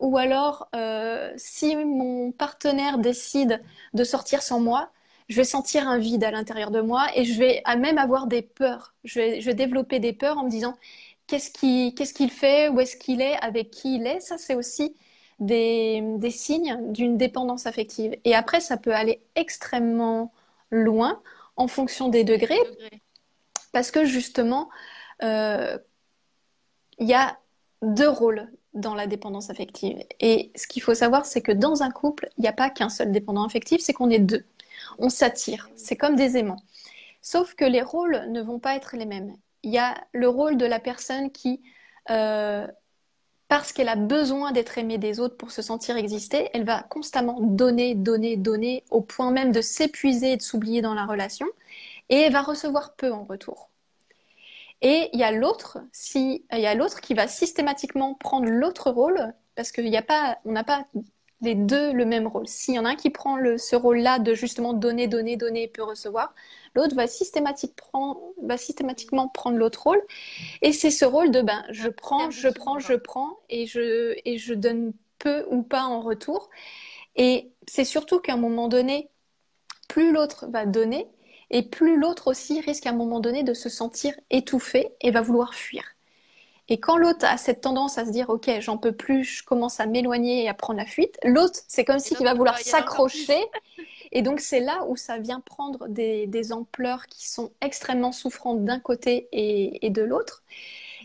[0.00, 3.62] Ou alors, euh, si mon partenaire décide
[3.94, 4.90] de sortir sans moi,
[5.28, 8.42] je vais sentir un vide à l'intérieur de moi et je vais même avoir des
[8.42, 8.94] peurs.
[9.04, 10.76] Je vais, développer des peurs en me disant
[11.26, 14.20] qu'est-ce qu'il fait, où est-ce qu'il est, avec qui il est?
[14.20, 14.96] Ça, c'est aussi
[15.38, 18.16] des, signes d'une dépendance affective.
[18.24, 20.32] Et après, ça peut aller extrêmement
[20.70, 21.20] loin
[21.56, 22.60] en fonction des degrés,
[23.72, 24.70] parce que justement,
[25.22, 25.76] euh,
[26.98, 27.38] il y a
[27.82, 30.02] deux rôles dans la dépendance affective.
[30.20, 32.88] Et ce qu'il faut savoir, c'est que dans un couple, il n'y a pas qu'un
[32.88, 34.44] seul dépendant affectif, c'est qu'on est deux.
[34.98, 36.62] On s'attire, c'est comme des aimants.
[37.22, 39.36] Sauf que les rôles ne vont pas être les mêmes.
[39.62, 41.62] Il y a le rôle de la personne qui,
[42.10, 42.66] euh,
[43.48, 47.40] parce qu'elle a besoin d'être aimée des autres pour se sentir exister, elle va constamment
[47.40, 51.46] donner, donner, donner, au point même de s'épuiser et de s'oublier dans la relation,
[52.08, 53.70] et va recevoir peu en retour.
[54.80, 55.78] Et il y a l'autre,
[56.14, 60.52] il y a l'autre qui va systématiquement prendre l'autre rôle, parce qu'on n'a pas, on
[60.52, 60.86] n'a pas
[61.40, 62.48] les deux le même rôle.
[62.48, 65.64] S'il y en a un qui prend le, ce rôle-là de justement donner, donner, donner
[65.64, 66.34] et peut recevoir,
[66.74, 67.04] l'autre va,
[68.42, 70.02] va systématiquement prendre l'autre rôle.
[70.62, 74.38] Et c'est ce rôle de ben, je prends, je prends, je prends et je, et
[74.38, 76.50] je donne peu ou pas en retour.
[77.16, 79.10] Et c'est surtout qu'à un moment donné,
[79.88, 81.08] plus l'autre va donner,
[81.50, 85.22] et plus l'autre aussi risque à un moment donné de se sentir étouffé et va
[85.22, 85.82] vouloir fuir.
[86.68, 89.80] Et quand l'autre a cette tendance à se dire ok j'en peux plus, je commence
[89.80, 93.38] à m'éloigner et à prendre la fuite, l'autre c'est comme si il va vouloir s'accrocher.
[94.12, 98.80] Et donc c'est là où ça vient prendre des, ampleurs qui sont extrêmement souffrantes d'un
[98.80, 100.42] côté et, de l'autre.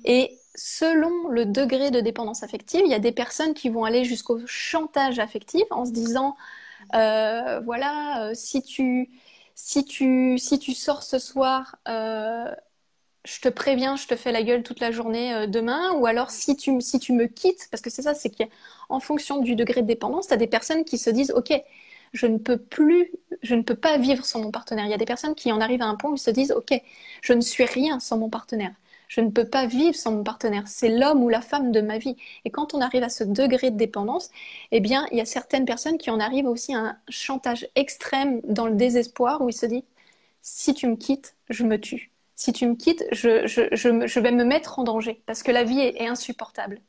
[0.05, 4.05] Et selon le degré de dépendance affective, il y a des personnes qui vont aller
[4.05, 6.35] jusqu'au chantage affectif en se disant
[6.95, 9.09] euh, voilà euh, si tu
[9.55, 12.53] si tu, si tu sors ce soir, euh,
[13.25, 16.29] je te préviens, je te fais la gueule toute la journée euh, demain, ou alors
[16.31, 19.81] si tu, si tu me quittes, parce que c'est ça, c'est qu'en fonction du degré
[19.81, 21.53] de dépendance, tu as des personnes qui se disent, OK,
[22.13, 24.85] je ne peux plus, je ne peux pas vivre sans mon partenaire.
[24.85, 26.51] Il y a des personnes qui en arrivent à un point où ils se disent,
[26.51, 26.73] OK,
[27.21, 28.71] je ne suis rien sans mon partenaire.
[29.07, 30.63] Je ne peux pas vivre sans mon partenaire.
[30.67, 32.15] C'est l'homme ou la femme de ma vie.
[32.45, 34.29] Et quand on arrive à ce degré de dépendance,
[34.71, 38.41] eh bien, il y a certaines personnes qui en arrivent aussi à un chantage extrême
[38.43, 39.85] dans le désespoir où il se dit
[40.43, 42.12] si tu me quittes, je me tue.
[42.43, 46.07] Si tu me quittes, je, vais me mettre en danger parce que la vie est,
[46.09, 46.81] insupportable.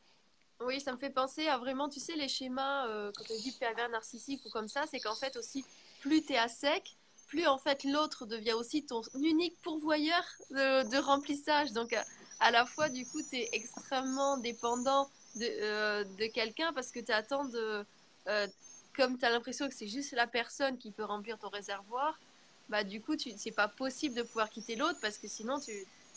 [0.59, 3.53] Oui, ça me fait penser à vraiment, tu sais, les schémas, euh, quand on dit
[3.53, 5.65] pervers narcissique ou comme ça, c'est qu'en fait aussi,
[6.01, 6.97] plus tu es à sec,
[7.29, 11.71] plus en fait l'autre devient aussi ton unique pourvoyeur de, remplissage.
[11.71, 11.95] Donc
[12.41, 16.99] à, la fois du coup tu es extrêmement dépendant de, euh, de quelqu'un parce que
[16.99, 17.85] tu attends de...
[18.27, 18.49] Euh,
[18.97, 22.19] comme tu as l'impression que c'est juste la personne qui peut remplir ton réservoir,
[22.69, 25.73] bah du coup c'est pas possible de pouvoir quitter l'autre parce que sinon tu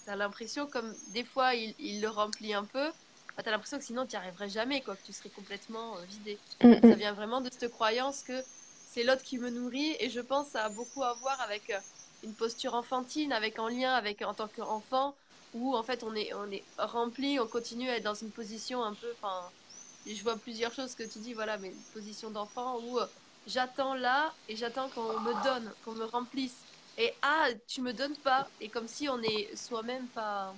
[0.07, 2.89] as l'impression comme des fois il, il le remplit un peu,
[3.35, 5.97] bah, tu as l'impression que sinon tu n'y arriverais jamais, quoi, que tu serais complètement
[5.97, 6.39] euh, vidé.
[6.63, 6.81] Mm, mm.
[6.81, 8.41] Ça vient vraiment de cette croyance que
[8.89, 11.69] c'est l'autre qui me nourrit et je pense que ça a beaucoup à voir avec
[11.69, 11.77] euh,
[12.23, 15.15] une posture enfantine, avec en lien avec en tant qu'enfant
[15.53, 18.83] où en fait on est on est rempli, on continue à être dans une position
[18.83, 19.49] un peu, enfin,
[20.05, 23.05] je vois plusieurs choses que tu dis, voilà, mais une position d'enfant où euh,
[23.47, 26.57] j'attends là et j'attends qu'on me donne, qu'on me remplisse.
[26.97, 28.47] Et ah, tu me donnes pas.
[28.59, 30.53] Et comme si on est soi-même pas,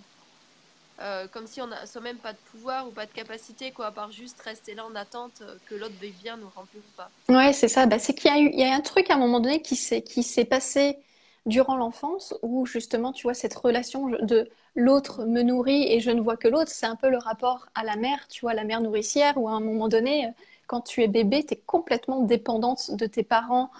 [1.02, 3.92] euh, comme si on n'a soi-même pas de pouvoir ou pas de capacité, quoi, à
[3.92, 7.10] part juste rester là en attente euh, que l'autre veuille bien nous remplir ou pas.
[7.30, 7.86] Ouais, c'est ça.
[7.86, 9.62] Bah, c'est qu'il y a eu, il y a un truc à un moment donné
[9.62, 10.98] qui s'est, qui s'est passé
[11.46, 16.22] durant l'enfance où justement, tu vois, cette relation de l'autre me nourrit et je ne
[16.22, 18.82] vois que l'autre, c'est un peu le rapport à la mère, tu vois, la mère
[18.82, 20.30] nourricière où à un moment donné, euh,
[20.70, 23.72] quand tu es bébé, tu es complètement dépendante de tes parents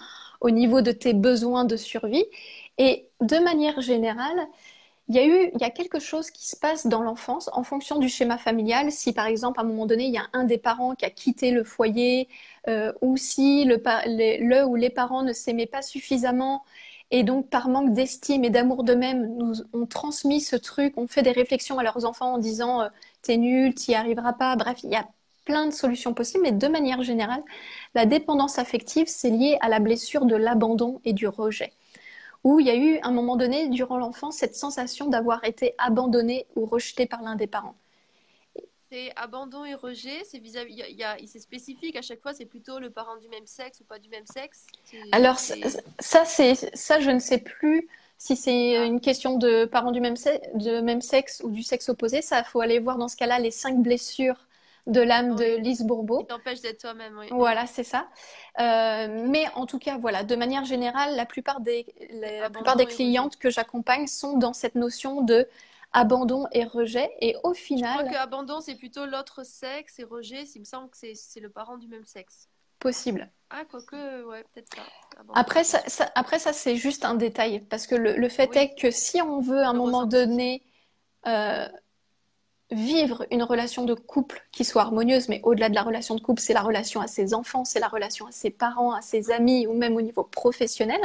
[0.42, 2.26] au niveau de tes besoins de survie.
[2.78, 4.46] Et de manière générale,
[5.08, 7.64] il y a eu, il y a quelque chose qui se passe dans l'enfance en
[7.64, 8.92] fonction du schéma familial.
[8.92, 11.10] Si par exemple, à un moment donné, il y a un des parents qui a
[11.10, 12.28] quitté le foyer,
[12.68, 16.64] euh, ou si le, le, ou les parents ne s'aimaient pas suffisamment,
[17.10, 21.22] et donc par manque d'estime et d'amour d'eux-mêmes, nous ont transmis ce truc, on fait
[21.22, 22.88] des réflexions à leurs enfants en disant euh,
[23.22, 24.54] t'es nul, t'y arriveras pas.
[24.56, 25.08] Bref, il y a
[25.50, 27.42] plein de solutions possibles, mais de manière générale,
[27.96, 31.72] la dépendance affective, c'est lié à la blessure de l'abandon et du rejet
[32.44, 35.74] où il y a eu, à un moment donné, durant l'enfance, cette sensation d'avoir été
[35.76, 37.74] abandonné ou rejeté par l'un des parents.
[38.90, 42.78] C'est abandon et rejet, c'est vis-à-vis, y a, c'est spécifique à chaque fois, c'est plutôt
[42.78, 44.66] le parent du même sexe ou pas du même sexe.
[45.12, 48.84] Alors ça, c'est ça, je ne sais plus si c'est ah.
[48.84, 50.16] une question de parents du même,
[50.54, 52.22] de même sexe ou du sexe opposé.
[52.22, 54.46] Ça, faut aller voir dans ce cas-là les cinq blessures
[54.90, 56.20] de l'âme de Lise Bourbeau.
[56.20, 57.26] Qui t'empêche d'être toi-même, oui.
[57.30, 58.08] Voilà, c'est ça.
[58.58, 62.86] Euh, mais en tout cas, voilà, de manière générale, la plupart des, la plupart des
[62.86, 65.48] clientes que j'accompagne sont dans cette notion de
[65.92, 67.10] abandon et rejet.
[67.20, 67.90] Et au final.
[67.90, 71.40] Je crois que abandon, c'est plutôt l'autre sexe et rejet, il me semble que c'est
[71.40, 72.48] le parent du même sexe.
[72.78, 73.30] possible.
[73.50, 74.82] Ah, quoique, ouais, peut-être ça.
[75.34, 75.80] Après, ça,
[76.14, 77.60] après, ça, c'est juste un détail.
[77.60, 80.62] Parce que le, fait est que si on veut, à un moment donné,
[81.26, 81.68] euh,
[82.70, 86.40] vivre une relation de couple qui soit harmonieuse, mais au-delà de la relation de couple,
[86.40, 89.66] c'est la relation à ses enfants, c'est la relation à ses parents, à ses amis,
[89.66, 91.00] ou même au niveau professionnel.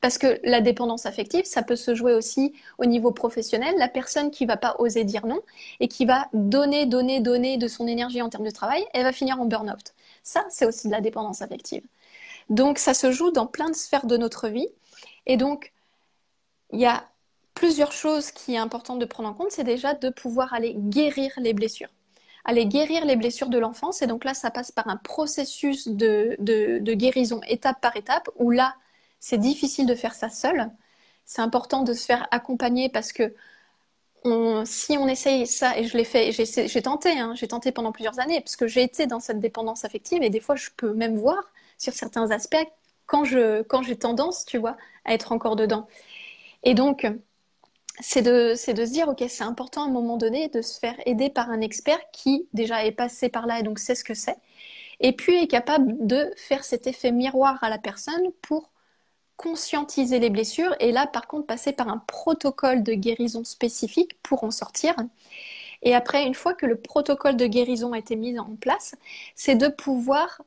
[0.00, 3.74] Parce que la dépendance affective, ça peut se jouer aussi au niveau professionnel.
[3.78, 5.40] La personne qui va pas oser dire non
[5.80, 9.12] et qui va donner, donner, donner de son énergie en termes de travail, elle va
[9.12, 9.94] finir en burn-out.
[10.22, 11.82] Ça, c'est aussi de la dépendance affective.
[12.50, 14.68] Donc, ça se joue dans plein de sphères de notre vie.
[15.26, 15.72] Et donc,
[16.72, 17.04] il y a
[17.56, 19.50] plusieurs choses qui est important de prendre en compte.
[19.50, 21.90] C'est déjà de pouvoir aller guérir les blessures.
[22.44, 24.02] Aller guérir les blessures de l'enfance.
[24.02, 28.52] Et donc là, ça passe par un processus de, de guérison étape par étape, où
[28.52, 28.76] là,
[29.18, 30.70] c'est difficile de faire ça seul.
[31.24, 33.34] C'est important de se faire accompagner parce que
[34.64, 38.18] si on essaye ça, et je l'ai fait, j'ai tenté, hein, j'ai tenté pendant plusieurs
[38.18, 41.16] années, parce que j'ai été dans cette dépendance affective, et des fois, je peux même
[41.16, 41.38] voir
[41.78, 42.56] sur certains aspects
[43.06, 45.86] quand je quand j'ai tendance, tu vois, à être encore dedans.
[46.64, 47.06] Et donc,
[48.00, 51.30] c'est de, se dire, ok, c'est important à un moment donné de se faire aider
[51.30, 54.36] par un expert qui déjà est passé par là et donc sait ce que c'est,
[55.00, 58.70] et puis est capable de faire cet effet miroir à la personne pour
[59.36, 64.44] conscientiser les blessures et là par contre passer par un protocole de guérison spécifique pour
[64.44, 64.94] en sortir.
[65.82, 68.94] Et après, une fois que le protocole de guérison a été mis en place,
[69.34, 70.42] c'est de pouvoir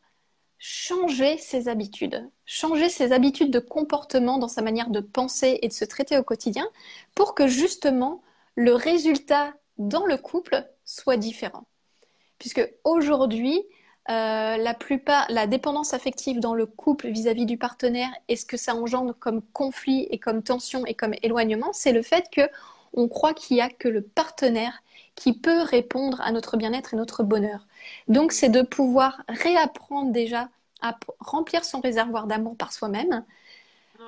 [0.58, 5.74] changer ses habitudes, changer ses habitudes de comportement dans sa manière de penser et de
[5.74, 6.68] se traiter au quotidien
[7.14, 8.24] pour que justement
[8.56, 11.68] le résultat dans le couple soit différent.
[12.40, 13.62] Puisque aujourd'hui,
[14.10, 18.58] euh, la plupart, la dépendance affective dans le couple vis-à-vis du partenaire et ce que
[18.58, 22.50] ça engendre comme conflit et comme tension et comme éloignement, c'est le fait que
[22.94, 24.82] on croit qu'il n'y a que le partenaire
[25.14, 27.68] qui peut répondre à notre bien-être et notre bonheur.
[28.08, 30.50] Donc, c'est de pouvoir réapprendre déjà
[30.82, 33.26] à remplir son réservoir d'amour par soi-même,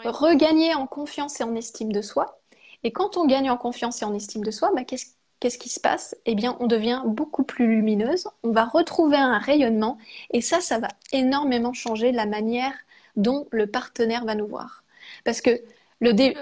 [0.04, 2.40] regagner en confiance et en estime de soi.
[2.84, 5.70] Et quand on gagne en confiance et en estime de soi, bah, qu'est-ce qu'est-ce qui
[5.70, 6.16] se passe?
[6.26, 9.98] Eh bien, on devient beaucoup plus lumineuse, on va retrouver un rayonnement,
[10.30, 12.74] et ça, ça va énormément changer la manière
[13.18, 14.86] dont le partenaire va nous voir.
[15.26, 15.62] Parce que
[16.00, 16.38] le dé...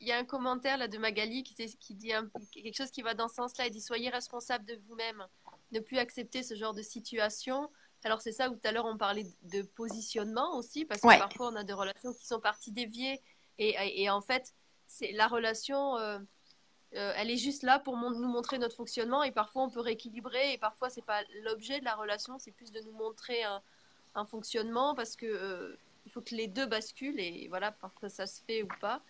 [0.00, 2.12] Il y a un commentaire là de Magali qui, qui dit
[2.52, 3.66] quelque chose qui va dans ce sens-là.
[3.66, 5.26] Elle dit Soyez responsable de vous-même.
[5.72, 7.68] Ne plus accepter ce genre de situation.
[8.04, 11.48] Alors, c'est ça où tout à l'heure on parlait de positionnement aussi, parce que parfois
[11.48, 13.20] on a des relations qui sont parties déviées.
[13.58, 14.54] Et, et, en fait,
[14.86, 15.98] c'est la relation.
[15.98, 16.18] Euh,
[16.96, 20.54] euh, elle est juste là pour nous montrer notre fonctionnement et parfois on peut rééquilibrer
[20.54, 23.62] et parfois c'est pas l'objet de la relation, c'est plus de nous montrer un,
[24.26, 28.42] fonctionnement parce que euh, il faut que les deux basculent et voilà parfois ça se
[28.42, 29.02] fait ou pas.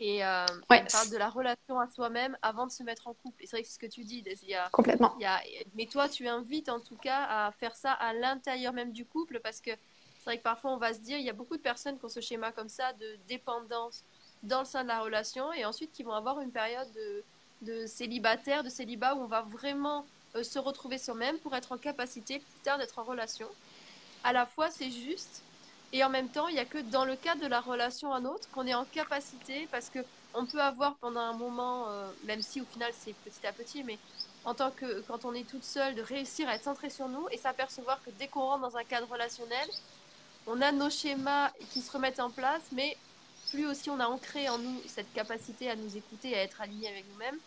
[0.00, 3.42] Et euh, on parle de la relation à soi-même avant de se mettre en couple.
[3.42, 4.24] Et c'est vrai que c'est ce que tu dis.
[4.42, 5.14] Il y a, Complètement.
[5.18, 5.40] Il y a,
[5.74, 9.40] mais toi, tu invites en tout cas à faire ça à l'intérieur même du couple
[9.40, 11.62] parce que c'est vrai que parfois on va se dire, il y a beaucoup de
[11.62, 14.04] personnes qui ont ce schéma comme ça de dépendance
[14.42, 17.24] dans le sein de la relation et ensuite qui vont avoir une période de,
[17.62, 20.06] de célibataire, de célibat où on va vraiment
[20.36, 23.48] euh, se retrouver soi-même pour être en capacité plus tard d'être en relation.
[24.22, 25.42] À la fois, c'est juste
[25.92, 28.20] et en même temps, il n'y a que dans le cadre de la relation à
[28.20, 30.00] autre qu'on est en capacité parce que
[30.34, 33.82] on peut avoir pendant un moment, euh, même si au final c'est petit à petit,
[33.82, 33.98] mais
[34.44, 37.26] en tant que quand on est toute seule, de réussir à être centré sur nous
[37.30, 39.68] et s'apercevoir que dès qu'on rentre dans un cadre relationnel,
[40.46, 42.96] on a nos schémas qui se remettent en place, mais
[43.50, 46.88] plus aussi on a ancré en nous cette capacité à nous écouter, à être aligné
[46.88, 47.38] avec nous-mêmes,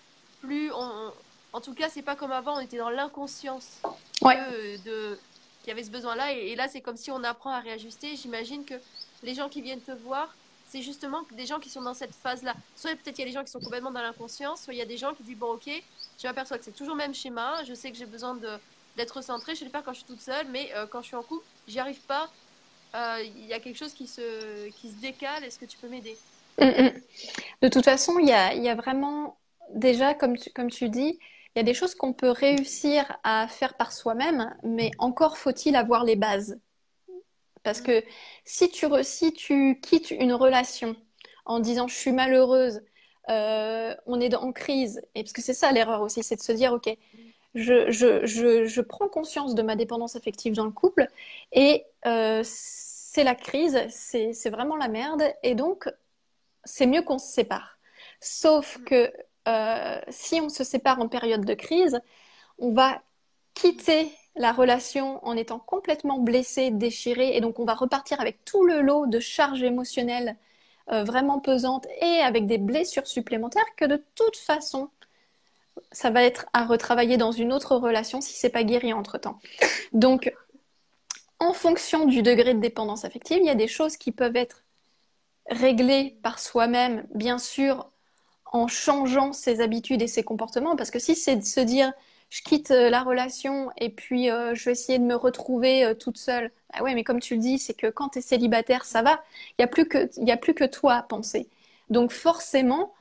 [0.41, 1.12] plus on,
[1.54, 3.82] en tout cas, c'est pas comme avant, on était dans l'inconscience
[4.23, 5.19] de,
[5.62, 6.34] qu'il y avait ce besoin-là.
[6.34, 8.15] Et, là, c'est comme si on apprend à réajuster.
[8.15, 8.76] J'imagine que
[9.24, 10.36] les gens qui viennent te voir,
[10.67, 12.54] c'est justement des gens qui sont dans cette phase-là.
[12.76, 14.82] Soit peut-être il y a des gens qui sont complètement dans l'inconscience, soit il y
[14.82, 15.69] a des gens qui disent bon, ok,
[16.21, 17.63] je m'aperçois que c'est toujours le même schéma.
[17.65, 18.38] Je sais que j'ai besoin
[18.97, 19.56] d'être centré.
[19.56, 21.24] Je vais le faire quand je suis toute seule, mais euh, quand je suis en
[21.24, 22.30] couple, j'y arrive pas.
[22.93, 25.43] Euh, il y a quelque chose qui se, qui décale.
[25.43, 26.17] Est-ce que tu peux m'aider?
[26.60, 26.91] Mm, mm.
[27.62, 29.38] De toute façon, il y a, vraiment,
[29.74, 31.19] déjà, comme tu dis,
[31.55, 35.75] il y a des choses qu'on peut réussir à faire par soi-même, mais encore faut-il
[35.75, 36.59] avoir les bases.
[37.63, 38.03] Parce que
[38.45, 40.95] si tu, si tu quittes une relation
[41.45, 42.81] en disant je suis malheureuse,
[43.29, 46.51] euh, on est en crise, et parce que c'est ça l'erreur aussi, c'est de se
[46.51, 46.89] dire ok,
[47.53, 51.07] je, je, je, je, prends conscience de ma dépendance affective dans le couple,
[51.51, 55.89] et euh, c'est la crise, c'est vraiment la merde, et donc
[56.63, 57.77] c'est mieux qu'on se sépare.
[58.21, 59.11] Sauf que
[59.47, 61.99] euh, si on se sépare en période de crise,
[62.60, 63.01] on va
[63.54, 68.65] quitter la relation en étant complètement blessé, déchiré, et donc on va repartir avec tout
[68.65, 70.38] le lot de charges émotionnelles
[70.91, 74.89] euh, vraiment pesantes et avec des blessures supplémentaires que de toute façon,
[75.91, 79.39] ça va être à retravailler dans une autre relation si c'est pas guéri entre temps.
[79.93, 80.34] Donc,
[81.39, 84.63] en fonction du degré de dépendance affective, il y a des choses qui peuvent être
[85.49, 87.90] réglées par soi-même, bien sûr,
[88.51, 90.75] en changeant ses habitudes et ses comportements.
[90.75, 91.91] Parce que si c'est de se dire,
[92.29, 95.93] je quitte euh, la relation et puis euh, je vais essayer de me retrouver euh,
[95.93, 96.51] toute seule.
[96.73, 99.21] Ah ouais, mais comme tu le dis, c'est que quand tu es célibataire, ça va.
[99.51, 101.49] Il n'y a, plus que, a plus que toi à penser.
[101.89, 102.93] Donc forcément,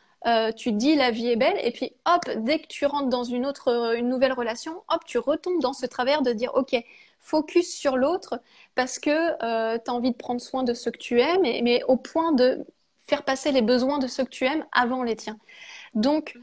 [0.57, 3.25] tu te dis la vie est belle et puis hop, dès que tu rentres dans
[3.25, 6.77] une autre, une nouvelle relation, hop, tu retombes dans ce travers de dire ok,
[7.21, 8.41] focus sur l'autre
[8.75, 11.97] parce que tu as envie de prendre soin de ce que tu aimes, mais au
[11.97, 12.67] point de
[13.11, 15.39] faire passer les besoins de ceux que tu aimes avant les tiens.
[15.95, 16.39] Donc,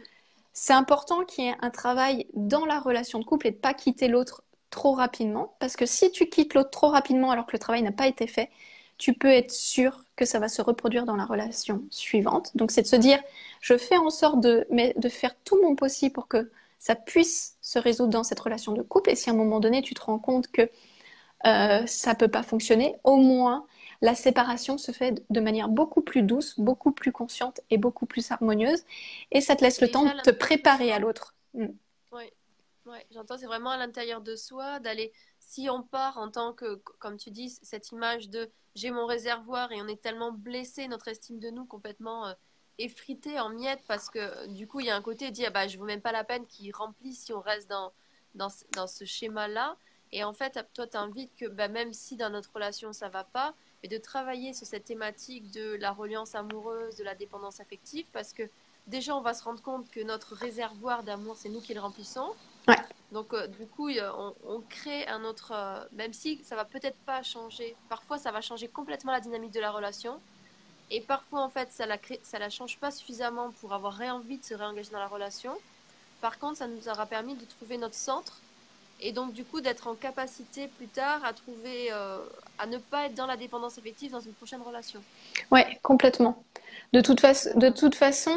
[0.51, 3.73] c'est important qu'il y ait un travail dans la relation de couple et de pas
[3.73, 5.55] quitter l'autre trop rapidement.
[5.59, 8.27] Parce que si tu quittes l'autre trop rapidement alors que le travail n'a pas été
[8.27, 8.49] fait,
[8.97, 12.51] tu peux être sûr que ça va se reproduire dans la relation suivante.
[12.55, 13.19] Donc, c'est de se dire,
[13.61, 17.79] je fais en sorte de, de faire tout mon possible pour que ça puisse se
[17.79, 19.11] résoudre dans cette relation de couple.
[19.11, 20.69] Et si à un moment donné, tu te rends compte que
[21.45, 23.65] euh, ça peut pas fonctionner, au moins
[24.01, 28.31] la séparation se fait de manière beaucoup plus douce, beaucoup plus consciente et beaucoup plus
[28.31, 28.83] harmonieuse.
[29.31, 31.35] Et ça te laisse le temps de te préparer à l'autre.
[31.53, 31.67] Mm.
[32.87, 36.75] Oui, j'entends, c'est vraiment à l'intérieur de soi d'aller, si on part en tant que,
[36.99, 41.09] comme tu dis, cette image de j'ai mon réservoir et on est tellement blessé, notre
[41.09, 42.33] estime de nous complètement euh,
[42.77, 45.67] effritée en miettes parce que du coup il y a un côté dit ah bah
[45.67, 47.91] je vaut même pas la peine qu'il remplisse si on reste dans,
[48.35, 49.75] dans, dans ce schéma-là.
[50.13, 53.25] Et en fait, toi, tu invites que bah, même si dans notre relation ça va
[53.25, 58.05] pas, et de travailler sur cette thématique de la reliance amoureuse, de la dépendance affective,
[58.11, 58.43] parce que
[58.87, 62.33] déjà, on va se rendre compte que notre réservoir d'amour, c'est nous qui le remplissons.
[63.11, 65.51] Donc, euh, du coup, on, crée un autre.
[65.53, 69.51] Euh, même si ça va peut-être pas changer, parfois ça va changer complètement la dynamique
[69.51, 70.19] de la relation.
[70.89, 74.37] Et parfois, en fait, ça la, crée, ça la change pas suffisamment pour avoir réenvie
[74.37, 75.57] de se réengager dans la relation.
[76.21, 78.41] Par contre, ça nous aura permis de trouver notre centre
[78.99, 82.17] et donc du coup d'être en capacité plus tard à trouver, euh,
[82.57, 85.01] à ne pas être dans la dépendance affective dans une prochaine relation.
[85.51, 86.43] Ouais, complètement.
[86.93, 88.35] De toute, de toute façon,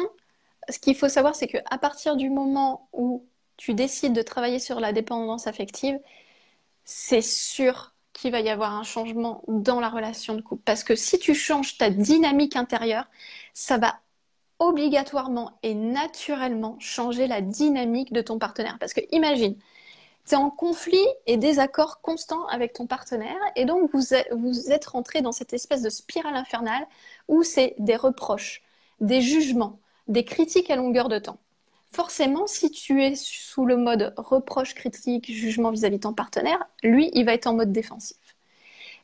[0.69, 3.25] ce qu'il faut savoir, c'est qu'à partir du moment où
[3.57, 5.99] tu décides de travailler sur la dépendance affective,
[6.83, 10.63] c'est sûr qu'il va y avoir un changement dans la relation de couple.
[10.65, 13.05] Parce que si tu changes ta dynamique intérieure,
[13.53, 13.99] ça va
[14.59, 18.77] obligatoirement et naturellement changer la dynamique de ton partenaire.
[18.79, 19.55] Parce que imagine,
[20.27, 24.85] tu es en conflit et désaccord constant avec ton partenaire et donc vous vous êtes
[24.85, 26.85] rentré dans cette espèce de spirale infernale
[27.27, 28.61] où c'est des reproches,
[28.99, 31.39] des jugements, des critiques à longueur de temps.
[31.91, 37.09] Forcément, si tu es sous le mode reproche, critique, jugement vis-à-vis de ton partenaire, lui,
[37.13, 38.17] il va être en mode défensif.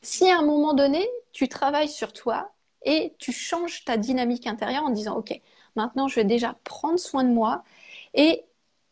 [0.01, 2.51] Si à un moment donné, tu travailles sur toi
[2.83, 5.41] et tu changes ta dynamique intérieure en disant, OK,
[5.75, 7.63] maintenant je vais déjà prendre soin de moi
[8.13, 8.43] et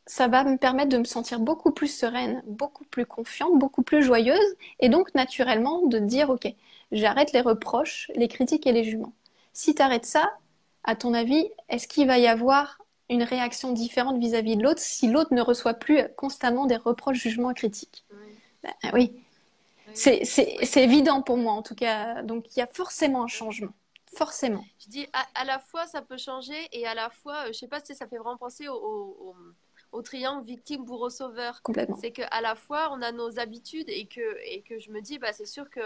[0.08, 4.04] ça va me permettre de me sentir beaucoup plus sereine, beaucoup plus confiante, beaucoup plus
[4.04, 6.48] joyeuse, et donc naturellement de dire, OK,
[6.92, 9.14] j'arrête les reproches, les critiques et les jugements.
[9.54, 10.32] Si tu arrêtes ça,
[10.84, 15.08] à ton avis, est-ce qu'il va y avoir une réaction différente vis-à-vis de l'autre si
[15.08, 18.06] l'autre ne reçoit plus constamment des reproches, jugements et critiques?
[18.64, 19.14] Ben, Oui.
[19.94, 22.22] C'est évident pour moi en tout cas.
[22.24, 23.72] Donc il y a forcément un changement.
[24.16, 24.64] Forcément.
[24.80, 27.68] Je dis à, la fois ça peut changer et à la fois, euh, je sais
[27.68, 29.36] pas si ça fait vraiment penser au au
[30.02, 31.62] triangle victime bourreau sauveur.
[32.00, 35.02] C'est que à la fois on a nos habitudes et que et que je me
[35.02, 35.82] dis bah c'est sûr que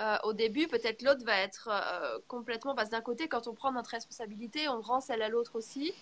[0.00, 3.72] euh, au début peut-être l'autre va être euh, complètement parce d'un côté quand on prend
[3.72, 5.94] notre responsabilité on rend celle à l'autre aussi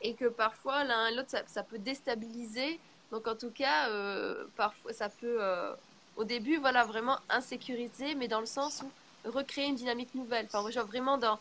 [0.00, 2.80] et que parfois l'un et l'autre ça, peut déstabiliser.
[3.10, 5.40] Donc en tout cas euh, parfois ça peut
[6.16, 10.46] au début voilà vraiment insécuriser mais dans le sens où recréer une dynamique nouvelle.
[10.46, 11.38] Enfin genre vraiment dans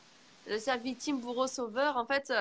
[0.47, 2.31] le cercle victime bourreau sauveur en fait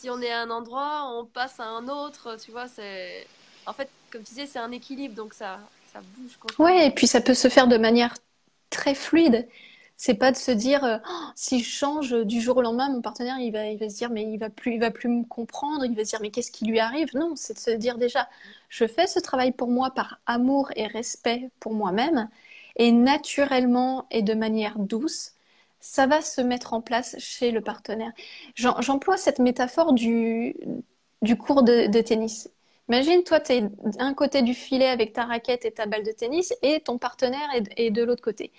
[0.00, 3.26] si on est à un endroit, on passe à un autre, tu vois, c'est...
[3.66, 5.60] En fait, comme tu disais, c'est un équilibre, donc ça,
[5.92, 6.38] ça bouge.
[6.58, 8.14] Ouais, et puis ça peut se faire de manière
[8.70, 9.46] très fluide.
[9.98, 13.02] C'est pas de se dire, euh, oh, si je change du jour au lendemain, mon
[13.02, 15.24] partenaire, il va, il va se dire, mais il va plus, il va plus me
[15.24, 17.10] comprendre, il va se dire, mais qu'est-ce qui lui arrive?
[17.14, 18.26] Non, c'est de se dire déjà,
[18.70, 22.30] je fais ce travail pour moi par amour et respect pour moi-même,
[22.76, 25.32] et naturellement et de manière douce,
[25.80, 28.12] ça va se mettre en place chez le partenaire.
[28.54, 30.54] J'emploie cette métaphore du,
[31.22, 32.50] du cours de, tennis.
[32.88, 33.62] Imagine, toi, tu es
[33.98, 37.48] d'un côté du filet avec ta raquette et ta balle de tennis et ton partenaire
[37.76, 38.52] est, de l'autre côté.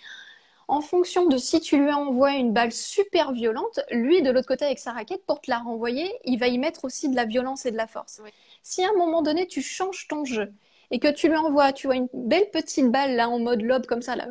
[0.67, 4.65] En fonction de si tu lui envoies une balle super violente, lui, de l'autre côté
[4.65, 7.65] avec sa raquette, pour te la renvoyer, il va y mettre aussi de la violence
[7.65, 8.21] et de la force.
[8.63, 10.53] Si à un moment donné, tu changes ton jeu
[10.91, 13.85] et que tu lui envoies, tu vois, une belle petite balle là en mode lobe
[13.85, 14.27] comme ça, là,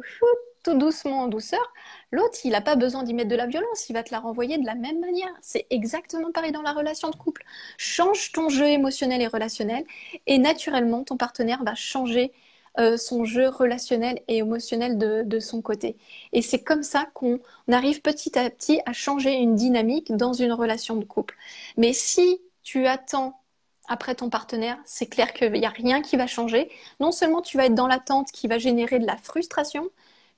[0.62, 1.72] tout doucement en douceur,
[2.10, 4.58] l'autre, il n'a pas besoin d'y mettre de la violence, il va te la renvoyer
[4.58, 5.32] de la même manière.
[5.42, 7.44] C'est exactement pareil dans la relation de couple.
[7.78, 9.84] Change ton jeu émotionnel et relationnel
[10.26, 12.32] et naturellement, ton partenaire va changer
[12.78, 15.96] euh, son jeu relationnel et émotionnel de, son côté.
[16.32, 17.40] Et c'est comme ça qu'on
[17.70, 21.36] arrive petit à petit à changer une dynamique dans une relation de couple.
[21.76, 23.40] Mais si tu attends
[23.88, 26.70] après ton partenaire, c'est clair qu'il n'y a rien qui va changer.
[27.00, 29.90] Non seulement tu vas être dans l'attente qui va générer de la frustration,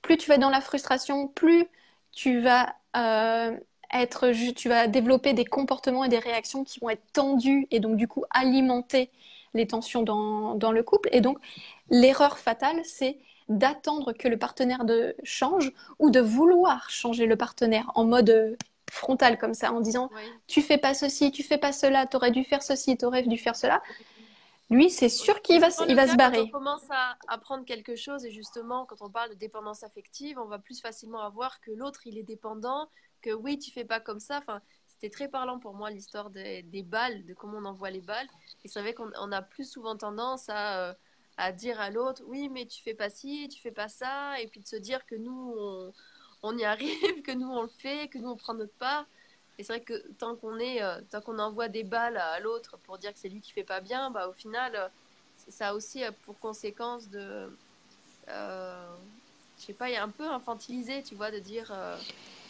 [0.03, 1.67] plus tu vas dans la frustration, plus
[2.13, 3.57] tu vas euh,
[3.93, 7.97] être, tu vas développer des comportements et des réactions qui vont être tendus et donc
[7.97, 9.11] du coup alimenter
[9.55, 11.09] les tensions dans, dans le couple.
[11.13, 11.39] Et donc
[11.91, 17.91] l'erreur fatale, c'est d'attendre que le partenaire de change ou de vouloir changer le partenaire
[17.95, 18.57] en mode
[18.91, 20.11] frontal comme ça en disant
[20.47, 23.23] tu fais pas ceci, tu fais pas cela, tu aurais dû faire ceci, tu aurais
[23.23, 23.83] dû faire cela.
[24.73, 26.39] Lui, c'est sûr qu'il va, il va se barrer.
[26.39, 30.39] Quand on commence à apprendre quelque chose, et justement, quand on parle de dépendance affective,
[30.39, 32.89] on va plus facilement avoir que l'autre, il est dépendant,
[33.21, 34.39] que oui, tu fais pas comme ça.
[34.39, 38.27] Enfin, c'était très parlant pour moi l'histoire des, balles, de comment on envoie les balles.
[38.65, 40.95] Et c'est vrai qu'on a plus souvent tendance à, euh,
[41.37, 44.47] à dire à l'autre, oui, mais tu fais pas ci, tu fais pas ça, et
[44.47, 45.93] puis de se dire que nous, on,
[46.43, 49.05] on y arrive, que nous, on le fait, que nous, on prend notre part.
[49.59, 52.79] Et c'est vrai que tant qu'on est, euh, tant qu'on envoie des balles à, l'autre
[52.85, 54.89] pour dire que c'est lui qui fait pas bien, bah au final, euh,
[55.49, 57.49] ça a aussi euh, pour conséquence de,
[58.29, 61.73] je sais pas, il y a un peu infantilisé, tu vois, de dire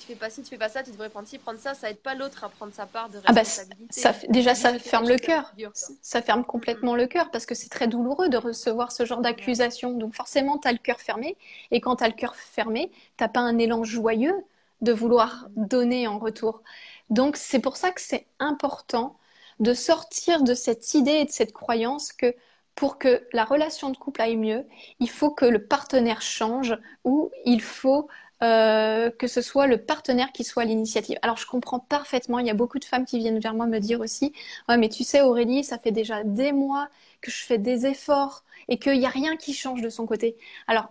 [0.03, 1.89] tu fais pas ci, tu fais pas ça, tu devrais prendre ci, prendre ça, ça
[1.89, 4.01] aide pas l'autre à prendre sa part de ah bah, responsabilité.
[4.01, 5.53] ça, déjà, ça ferme le cœur.
[6.01, 9.93] Ça ferme complètement le cœur parce que c'est très douloureux de recevoir ce genre d'accusation.
[9.93, 11.37] Donc forcément, tu as le cœur fermé.
[11.71, 14.45] Et quand tu as le cœur fermé, tu pas un élan joyeux
[14.81, 16.63] de vouloir donner en retour.
[17.11, 19.17] Donc c'est pour ça que c'est important
[19.61, 22.35] de sortir de cette idée et de cette croyance que
[22.75, 24.65] pour que la relation de couple aille mieux,
[24.99, 28.09] il faut que le partenaire change ou il faut
[28.43, 31.19] euh, que ce soit le partenaire qui soit l'initiative.
[31.23, 33.79] Alors je comprends parfaitement, il y a beaucoup de femmes qui viennent vers moi me
[33.79, 34.33] dire aussi,
[34.69, 36.89] ouais mais tu sais Aurélie, ça fait déjà des mois
[37.21, 40.37] que je fais des efforts et qu'il n'y a rien qui change de son côté.
[40.67, 40.89] Alors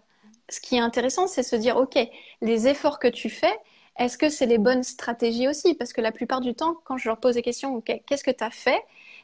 [0.51, 1.97] ce qui est intéressant, c'est se dire, ok,
[2.41, 3.53] les efforts que tu fais,
[4.01, 5.75] est-ce que c'est les bonnes stratégies aussi?
[5.75, 8.43] Parce que la plupart du temps, quand je leur pose des questions, qu'est-ce que tu
[8.43, 8.81] as fait?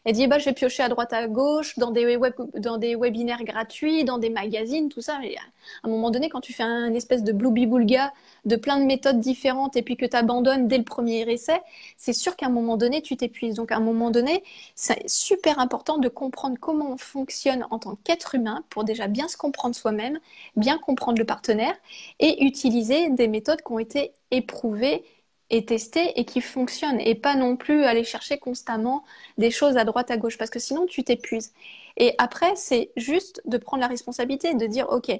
[0.07, 4.17] Elle dit, bah, je vais piocher à droite à gauche, dans des, webinaires gratuits, dans
[4.17, 5.19] des magazines, tout ça.
[5.19, 5.41] Mais à
[5.83, 8.13] un moment donné, quand tu fais un espèce de bloubi-boulga
[8.45, 11.59] de plein de méthodes différentes et puis que tu abandonnes dès le premier essai,
[11.97, 13.55] c'est sûr qu'à un moment donné, tu t'épuises.
[13.55, 14.45] Donc, à un moment donné,
[14.75, 19.27] c'est super important de comprendre comment on fonctionne en tant qu'être humain pour déjà bien
[19.27, 20.19] se comprendre soi-même,
[20.55, 21.75] bien comprendre le partenaire
[22.21, 25.03] et utiliser des méthodes qui ont été éprouvées
[25.49, 29.03] et testées et qui fonctionnent et pas non plus aller chercher constamment
[29.37, 31.53] des choses à droite à gauche parce que sinon tu t'épuises.
[31.97, 35.11] Et après, c'est juste de prendre la responsabilité de dire ok,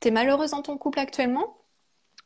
[0.00, 1.56] tu es malheureuse dans ton couple actuellement,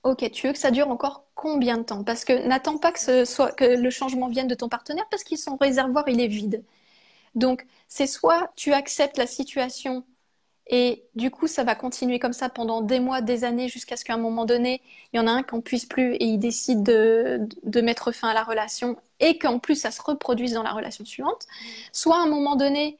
[0.05, 2.05] Ok, tu veux que ça dure encore combien de temps?
[2.05, 5.25] Parce que n'attends pas que, ce soit, que le changement vienne de ton partenaire parce
[5.25, 6.63] que son réservoir, il est vide.
[7.35, 10.05] Donc, c'est soit tu acceptes la situation
[10.67, 14.05] et du coup, ça va continuer comme ça pendant des mois, des années, jusqu'à ce
[14.05, 14.81] qu'à un moment donné,
[15.13, 18.13] il y en a un qui n'en puisse plus et il décide de, de, mettre
[18.13, 21.47] fin à la relation et qu'en plus, ça se reproduise dans la relation suivante.
[21.93, 22.99] Soit à un moment donné,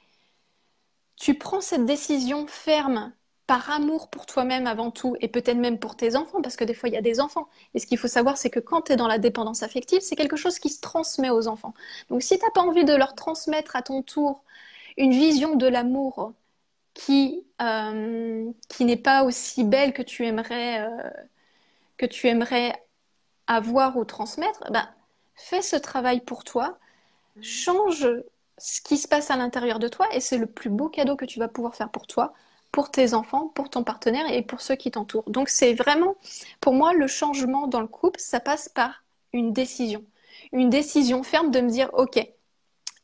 [1.17, 3.13] tu prends cette décision ferme
[3.47, 6.75] par amour pour toi-même avant tout, et peut-être même pour tes enfants, parce que des
[6.75, 7.49] fois il y a des enfants.
[7.75, 10.17] Et ce qu'il faut savoir, c'est que quand tu es dans la dépendance affective, c'est
[10.17, 11.75] quelque chose qui se transmet aux enfants.
[12.09, 14.45] Donc si tu n'as pas envie de leur transmettre à ton tour
[14.97, 16.33] une vision de l'amour
[16.95, 21.11] qui, euh, qui n'est pas aussi belle que tu aimerais, euh,
[21.99, 22.75] que tu aimerais
[23.47, 24.89] avoir ou transmettre, ben,
[25.35, 26.79] fais ce travail pour toi,
[27.43, 28.09] change
[28.59, 31.25] ce qui se passe à l'intérieur de toi, et c'est le plus beau cadeau que
[31.25, 32.35] tu vas pouvoir faire pour toi
[32.75, 35.31] pour tes enfants, pour ton partenaire et pour ceux qui t'entourent.
[35.31, 36.17] Donc c'est vraiment,
[36.61, 40.05] pour moi, le changement dans le couple, ça passe par une décision.
[40.51, 42.19] Une décision ferme de me dire, OK,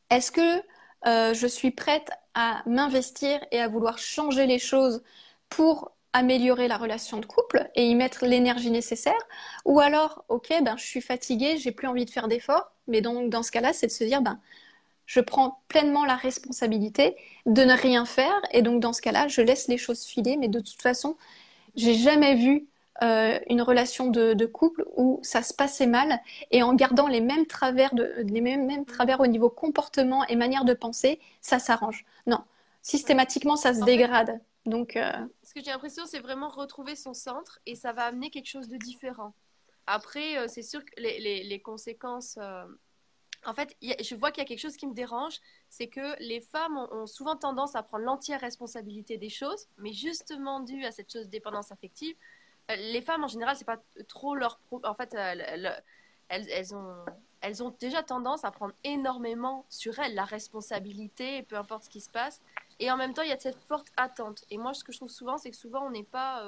[0.09, 0.61] est-ce que
[1.07, 5.03] euh, je suis prête à m'investir et à vouloir changer les choses
[5.49, 9.13] pour améliorer la relation de couple et y mettre l'énergie nécessaire
[9.65, 13.29] Ou alors, OK, ben, je suis fatiguée, j'ai plus envie de faire d'efforts, mais donc
[13.29, 14.39] dans ce cas-là, c'est de se dire, ben,
[15.05, 18.41] je prends pleinement la responsabilité de ne rien faire.
[18.51, 20.37] Et donc, dans ce cas-là, je laisse les choses filer.
[20.37, 21.17] Mais de toute façon,
[21.75, 22.67] j'ai jamais vu
[23.01, 26.19] euh, une relation de, couple où ça se passait mal
[26.51, 30.35] et en gardant les mêmes travers, de, les mêmes, mêmes travers au niveau comportement et
[30.35, 32.05] manière de penser, ça s'arrange.
[32.27, 32.43] Non,
[32.81, 34.39] systématiquement, ça se dégrade.
[34.65, 35.11] Donc, euh,
[35.43, 38.67] ce que j'ai l'impression, c'est vraiment retrouver son centre et ça va amener quelque chose
[38.67, 39.33] de différent.
[39.87, 42.37] Après, euh, c'est sûr que les, les, conséquences
[43.45, 45.39] en fait, je vois qu'il y a quelque chose qui me dérange,
[45.69, 50.59] c'est que les femmes ont, souvent tendance à prendre l'entière responsabilité des choses, mais justement
[50.59, 52.15] dû à cette chose de dépendance affective,
[52.75, 57.05] les femmes en général, c'est pas trop leur en fait elles, ont
[57.41, 62.01] elles ont déjà tendance à prendre énormément sur elles la responsabilité, peu importe ce qui
[62.01, 62.39] se passe,
[62.79, 64.43] Et en même temps, il y a cette forte attente.
[64.49, 66.41] Et moi, ce que je trouve souvent, c'est que souvent, on n'est pas,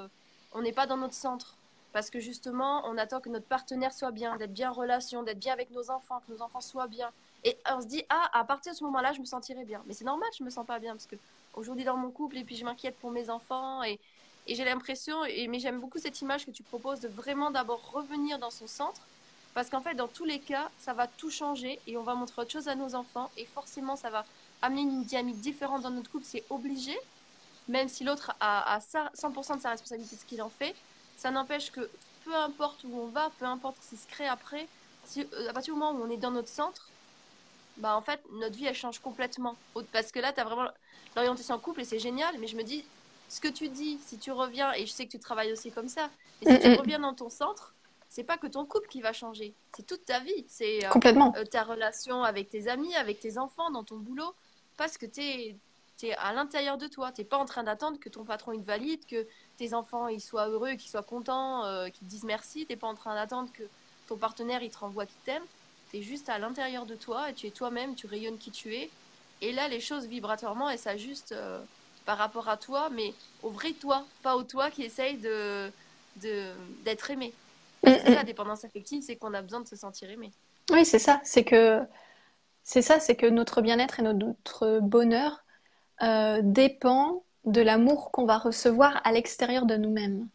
[0.53, 1.57] euh, pas dans notre centre.
[1.91, 5.38] Parce que justement, on attend que notre partenaire soit bien, d'être bien en relation, d'être
[5.38, 7.11] bien avec nos enfants, que nos enfants soient bien.
[7.43, 9.84] Et on se dit, ah, à partir de ce moment-là, je me sentirai bien.
[9.86, 11.17] Mais c'est normal, je me sens pas bien parce que
[11.53, 13.99] aujourd'hui dans mon couple et puis je m'inquiète pour mes enfants et,
[14.48, 15.16] et j'ai l'impression,
[15.48, 19.02] mais j'aime beaucoup cette image que tu proposes de vraiment d'abord revenir dans son centre
[19.54, 22.41] parce qu'en fait, dans tous les cas, ça va tout changer et on va montrer
[22.41, 24.26] autre chose à nos enfants et forcément, ça va
[24.62, 26.98] amener une dynamique différente dans notre couple, c'est obligé,
[27.68, 30.76] même si l'autre a, a 100% de sa responsabilité de ce qu'il en fait.
[31.18, 31.89] Ça n'empêche que
[32.24, 34.68] peu importe où on va, peu importe ce qui se crée après,
[35.18, 36.89] euh, à partir du moment où on est dans notre centre,
[37.78, 39.56] bah en fait, notre vie, elle change complètement.
[39.91, 40.70] Parce que là, tu as vraiment
[41.16, 42.86] l'orientation en couple et c'est génial, mais je me dis,
[43.34, 45.88] ce que tu dis, si tu reviens, et je sais que tu travailles aussi comme
[45.88, 46.11] ça,
[46.43, 47.73] et si tu reviens dans ton centre,
[48.07, 50.45] c'est pas que ton couple qui va changer, c'est toute ta vie.
[50.47, 50.89] C'est euh,
[51.36, 54.36] euh, ta relation avec tes amis, avec tes enfants, dans ton boulot,
[54.77, 55.57] parce que tu es,
[56.19, 57.11] à l'intérieur de toi.
[57.11, 59.25] Tu pas en train d'attendre que ton patron il te valide, que
[59.57, 62.67] tes enfants ils soient heureux, qu'ils soient contents, euh, qu'ils te disent merci.
[62.69, 63.63] Tu pas en train d'attendre que
[64.07, 65.43] ton partenaire il te renvoie qu'il t'aime.
[65.89, 68.75] Tu es juste à l'intérieur de toi et tu es toi-même, tu rayonnes qui tu
[68.75, 68.91] es.
[69.41, 71.36] Et là, les choses vibratoirement, elles s'ajustent
[72.06, 75.72] par rapport à toi, mais au vrai toi, pas au toi qui essaye de
[76.84, 77.34] d'être aimé.
[77.84, 78.16] Mm, c'est mm.
[78.16, 80.32] la dépendance affective, c'est qu'on a besoin de se sentir aimé.
[80.72, 81.20] Oui, c'est ça.
[81.24, 81.82] C'est que
[82.64, 85.43] c'est ça, c'est que notre bien-être et notre bonheur
[86.01, 90.28] euh, dépend de l'amour qu'on va recevoir à l'extérieur de nous-mêmes.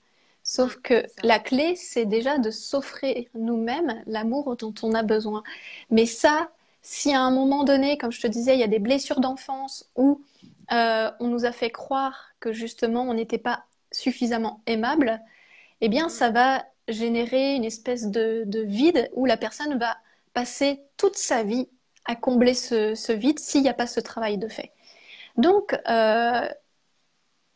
[0.43, 5.43] Sauf mm, que la clé, c'est déjà de s'offrir nous-mêmes l'amour dont on a besoin.
[5.91, 6.51] Mais ça,
[6.83, 9.89] si à un moment donné, comme je te disais, il y a des blessures d'enfance
[9.97, 10.21] où
[10.73, 15.21] euh, on nous a fait croire que justement on n'était pas suffisamment aimable,
[15.81, 19.97] eh bien ça va générer une espèce de, vide où la personne va
[20.35, 21.69] passer toute sa vie
[22.05, 24.73] à combler ce, vide s'il n'y a pas ce travail de fait.
[25.37, 26.49] Donc, euh,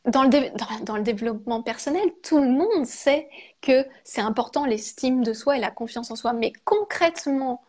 [0.05, 3.29] dans, le dans, le développement personnel, tout le monde sait
[3.61, 6.33] que c'est important l'estime de soi et la confiance en soi.
[6.33, 7.63] Mais concrètement,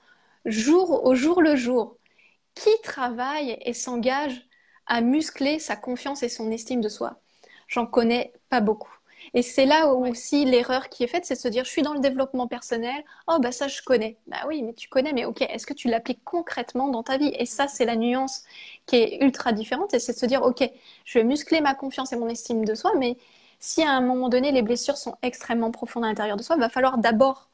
[0.45, 1.97] jour au jour le jour,
[2.55, 4.47] qui travaille et s'engage
[4.87, 7.19] à muscler sa confiance et son estime de soi
[7.67, 8.91] J'en connais pas beaucoup.
[9.33, 11.81] Et c'est là où aussi l'erreur qui est faite, c'est de se dire, je suis
[11.81, 14.17] dans le développement personnel, oh bah ça je connais.
[14.27, 17.31] Bah oui, mais tu connais, mais ok, est-ce que tu l'appliques concrètement dans ta vie?
[17.39, 18.43] Et ça, c'est la nuance
[18.85, 20.69] qui est ultra différente, et c'est de se dire, ok,
[21.05, 23.17] je vais muscler ma confiance et mon estime de soi, mais
[23.59, 26.59] si à un moment donné les blessures sont extrêmement profondes à l'intérieur de soi, il
[26.59, 27.49] va falloir d'abord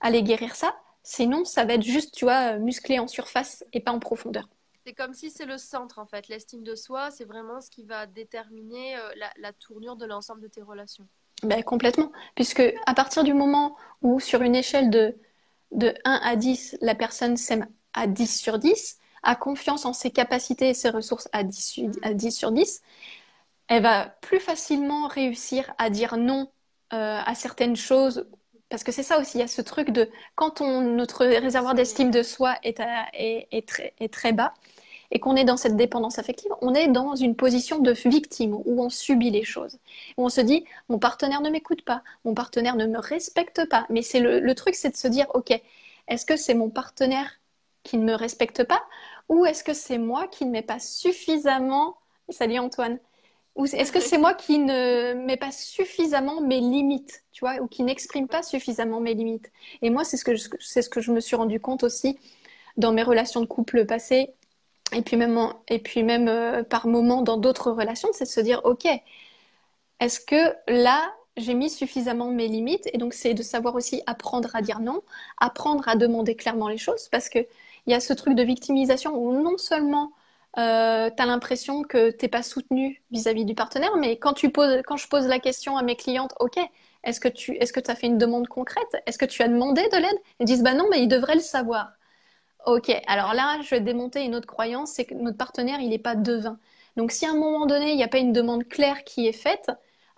[0.00, 3.92] aller guérir ça, sinon ça va être juste, tu vois, musclé en surface et pas
[3.92, 4.48] en profondeur.
[4.86, 6.28] C'est comme si c'est le centre en fait.
[6.28, 10.48] L'estime de soi, c'est vraiment ce qui va déterminer euh, la, tournure de l'ensemble de
[10.48, 11.06] tes relations.
[11.42, 12.12] Ben, complètement.
[12.34, 15.16] Puisque à partir du moment où sur une échelle de,
[15.72, 20.10] de 1 à 10, la personne s'aime à 10 sur 10, a confiance en ses
[20.10, 22.82] capacités et ses ressources à 10, à 10 sur 10,
[23.68, 26.50] elle va plus facilement réussir à dire non
[26.92, 28.28] euh, à certaines choses.
[28.68, 31.74] Parce que c'est ça aussi, il y a ce truc de quand on, notre réservoir
[31.74, 32.80] d'estime de soi est,
[33.14, 34.52] est, est, très, est très bas,
[35.14, 38.82] et qu'on est dans cette dépendance affective, on est dans une position de victime où
[38.82, 39.78] on subit les choses.
[40.18, 43.86] Où on se dit, mon partenaire ne m'écoute pas, mon partenaire ne me respecte pas.
[43.90, 45.52] Mais c'est le, truc, c'est de se dire, ok,
[46.08, 47.30] est-ce que c'est mon partenaire
[47.84, 48.82] qui ne me respecte pas
[49.28, 51.96] ou est-ce que c'est moi qui ne mets pas suffisamment,
[52.28, 52.98] salut Antoine,
[53.56, 57.84] est-ce que c'est moi qui ne mets pas suffisamment mes limites, tu vois, ou qui
[57.84, 59.50] n'exprime pas suffisamment mes limites.
[59.80, 62.18] Et moi, c'est ce que c'est ce que je me suis rendu compte aussi
[62.76, 64.34] dans mes relations de couple passées
[64.92, 68.40] et puis même, et puis même euh, par moment dans d'autres relations, c'est de se
[68.40, 68.86] dire, OK,
[70.00, 72.88] est-ce que là, j'ai mis suffisamment mes limites?
[72.92, 75.02] Et donc, c'est de savoir aussi apprendre à dire non,
[75.38, 77.46] apprendre à demander clairement les choses, parce qu'il
[77.86, 80.12] y a ce truc de victimisation où non seulement
[80.58, 84.50] euh, tu as l'impression que tu n'es pas soutenu vis-à-vis du partenaire, mais quand, tu
[84.50, 86.58] poses, quand je pose la question à mes clientes, OK,
[87.02, 89.02] est-ce que tu est-ce que as fait une demande concrète?
[89.06, 90.18] Est-ce que tu as demandé de l'aide?
[90.38, 91.93] Elles disent, bah non, mais ils devraient le savoir.
[92.66, 95.98] Ok, alors là, je vais démonter une autre croyance, c'est que notre partenaire, il n'est
[95.98, 96.58] pas devin.
[96.96, 99.32] Donc si à un moment donné, il n'y a pas une demande claire qui est
[99.32, 99.70] faite,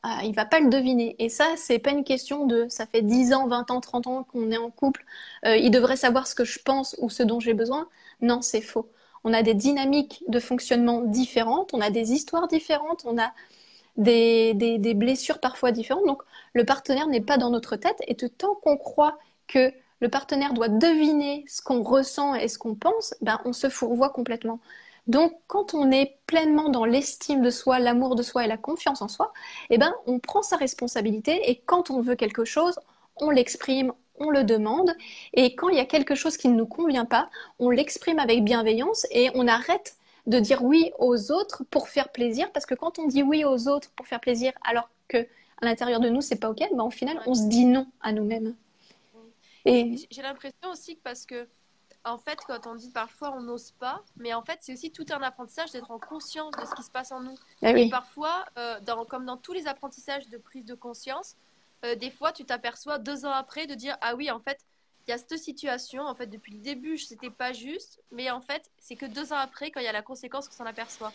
[0.04, 1.16] il euh, il va pas le deviner.
[1.18, 4.22] Et ça, c'est pas une question de ça fait 10 ans, 20 ans, 30 ans
[4.24, 5.04] qu'on est en couple,
[5.44, 7.88] euh, il devrait savoir ce que je pense ou ce dont j'ai besoin.
[8.20, 8.88] Non, c'est faux.
[9.24, 13.32] On a des dynamiques de fonctionnement différentes, on a des histoires différentes, on a
[13.96, 16.06] des, des blessures parfois différentes.
[16.06, 16.22] Donc
[16.54, 19.18] le partenaire n'est pas dans notre tête et tant qu'on croit
[19.48, 23.68] que le partenaire doit deviner ce qu'on ressent et ce qu'on pense, ben, on se
[23.68, 24.60] fourvoie complètement.
[25.06, 29.02] Donc, quand on est pleinement dans l'estime de soi, l'amour de soi et la confiance
[29.02, 29.32] en soi,
[29.70, 32.78] eh ben, on prend sa responsabilité et quand on veut quelque chose,
[33.16, 34.92] on l'exprime, on le demande.
[35.32, 38.42] Et quand il y a quelque chose qui ne nous convient pas, on l'exprime avec
[38.44, 42.98] bienveillance et on arrête de dire oui aux autres pour faire plaisir, parce que quand
[42.98, 46.36] on dit oui aux autres pour faire plaisir, alors que à l'intérieur de nous c'est
[46.36, 48.54] pas ok, ben au final on se dit non à nous-mêmes.
[49.66, 51.48] Et j'ai l'impression aussi que parce que
[52.04, 55.06] en fait, quand on dit parfois on n'ose pas, mais en fait, c'est aussi tout
[55.10, 57.36] un apprentissage d'être en conscience de ce qui se passe en nous.
[57.62, 61.36] Eh et parfois, euh, dans, comme dans tous les apprentissages de prise de conscience,
[61.84, 64.60] euh, des fois, tu t'aperçois deux ans après de dire ah oui, en fait,
[65.06, 66.02] il y a cette situation.
[66.04, 69.38] En fait, depuis le début, c'était pas juste, mais en fait, c'est que deux ans
[69.38, 71.12] après, quand il y a la conséquence, qu'on s'en aperçoit.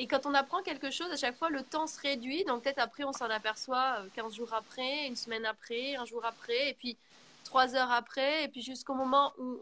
[0.00, 2.44] Et quand on apprend quelque chose, à chaque fois, le temps se réduit.
[2.44, 6.24] Donc peut-être après, on s'en aperçoit 15 euh, jours après, une semaine après, un jour
[6.24, 6.96] après, et puis
[7.44, 9.58] trois heures après, et puis jusqu'au moment où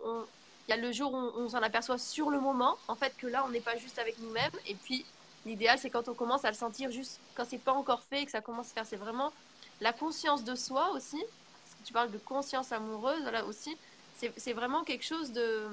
[0.67, 3.27] il y a le jour où on, s'en aperçoit sur le moment, en fait, que
[3.27, 4.53] là, on n'est pas juste avec nous-mêmes.
[4.67, 5.05] Et puis,
[5.45, 8.25] l'idéal, c'est quand on commence à le sentir juste quand c'est pas encore fait et
[8.25, 8.87] que ça commence à faire.
[8.87, 9.33] C'est vraiment
[9.81, 11.19] la conscience de soi aussi.
[11.19, 13.77] Parce que tu parles de conscience amoureuse, là aussi.
[14.17, 15.69] C'est vraiment quelque chose de.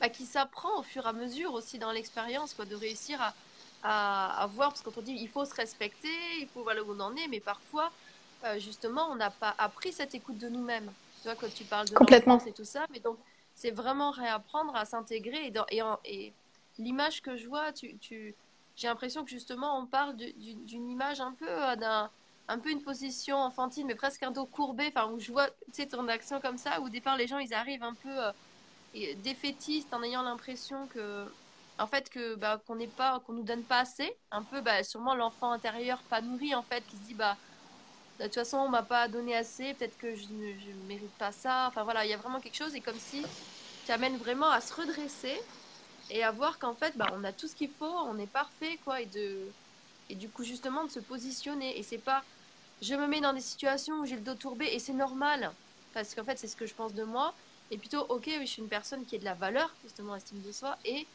[0.00, 3.18] Bah, qui s'apprend au fur et à mesure aussi dans l'expérience, quoi, de réussir
[3.82, 4.68] à, à, voir.
[4.68, 7.16] Parce que quand on dit il faut se respecter, il faut voir où on en
[7.16, 7.90] est, mais parfois,
[8.46, 10.90] euh, justement, on n'a pas appris cette écoute de nous-mêmes.
[11.22, 12.38] Tu vois, quand tu parles de Complètement.
[12.44, 13.18] et tout ça, mais donc
[13.54, 15.52] c'est vraiment réapprendre à s'intégrer.
[15.70, 16.32] Et, et,
[16.78, 18.34] l'image que je vois, tu, tu
[18.76, 22.10] j'ai l'impression que justement on parle d'une image un peu euh, d'un
[22.48, 25.72] un peu une position enfantine, mais presque un dos courbé, enfin où je vois tu
[25.72, 29.14] sais, ton action comme ça, où au départ les gens ils arrivent un peu euh,
[29.24, 31.24] défaitistes en ayant l'impression que
[31.78, 34.84] en fait que bah, qu'on n'est pas qu'on nous donne pas assez, un peu bah,
[34.84, 37.36] sûrement l'enfant intérieur pas nourri en fait qui se dit bah
[38.18, 41.66] de toute façon, on m'a pas donné assez, peut-être que je ne mérite pas ça.
[41.68, 43.22] Enfin voilà, il y a vraiment quelque chose et comme si
[43.84, 45.40] tu amènes vraiment à se redresser
[46.10, 48.78] et à voir qu'en fait, bah, on a tout ce qu'il faut, on est parfait,
[48.84, 49.38] quoi, et de
[50.08, 51.78] et du coup justement de se positionner.
[51.78, 52.22] Et c'est pas,
[52.80, 55.50] je me mets dans des situations où j'ai le dos tourbé et c'est normal
[55.92, 57.34] parce qu'en fait c'est ce que je pense de moi.
[57.70, 60.52] Et plutôt, ok, je suis une personne qui a de la valeur, justement, estime de
[60.52, 60.78] soi.
[60.84, 61.06] Et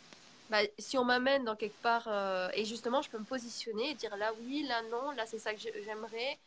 [0.49, 3.93] bah, si on m'amène dans quelque part, euh, et justement, je peux me positionner et
[3.93, 6.37] dire là oui, là non, là c'est ça que j'aimerais.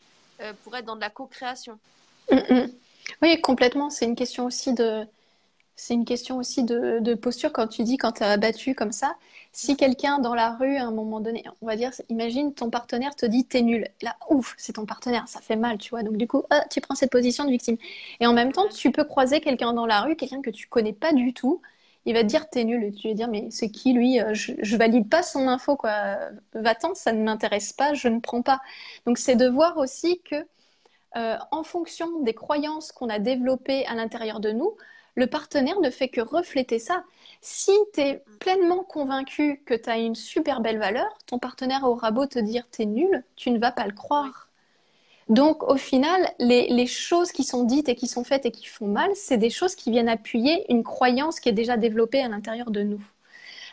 [0.41, 1.79] Euh, pour être dans de la co-création.
[2.31, 2.71] Mm, mm.
[3.23, 3.91] Oui, complètement.
[3.91, 5.07] C'est une question aussi de,
[5.77, 8.93] c'est une question aussi de, de, posture quand tu dis quand tu es abattu comme
[8.93, 9.17] ça.
[9.53, 13.15] Si quelqu'un dans la rue, à un moment donné, on va dire, imagine ton partenaire
[13.15, 13.89] te dit t'es nul.
[14.03, 16.03] Là, ouf, c'est ton partenaire, ça fait mal, tu vois.
[16.03, 17.77] Donc du coup, ah, tu prends cette position de victime.
[18.21, 20.93] Et en même temps, tu peux croiser quelqu'un dans la rue, quelqu'un que tu connais
[20.93, 21.61] pas du tout.
[22.07, 24.53] Il va te dire t'es nul tu vas dire mais c'est qui lui euh, je,
[24.61, 26.19] je valide pas son info quoi.
[26.55, 28.61] Va-t'en, ça ne m'intéresse pas, je ne prends pas.
[29.07, 30.37] Donc c'est de voir aussi que
[31.17, 34.77] euh, en fonction des croyances qu'on a développées à l'intérieur de nous,
[35.15, 37.05] le partenaire ne fait que refléter ça.
[37.41, 42.11] Si tu es pleinement convaincu que tu as une super belle valeur, ton partenaire aura
[42.11, 44.44] beau te dire t'es nul, tu ne vas pas le croire.
[45.29, 48.87] Donc au final, les, choses qui sont dites et qui sont faites et qui font
[48.87, 52.71] mal, c'est des choses qui viennent appuyer une croyance qui est déjà développée à l'intérieur
[52.71, 53.03] de nous.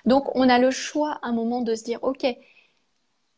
[0.06, 2.26] Donc on a le choix à un moment de se dire, ok,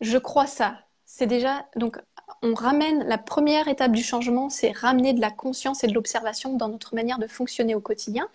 [0.02, 0.80] je crois ça.
[1.06, 2.00] C'est déjà donc
[2.42, 6.56] on ramène la première étape du changement, c'est ramener de la conscience et de l'observation
[6.56, 8.28] dans notre manière de fonctionner au quotidien.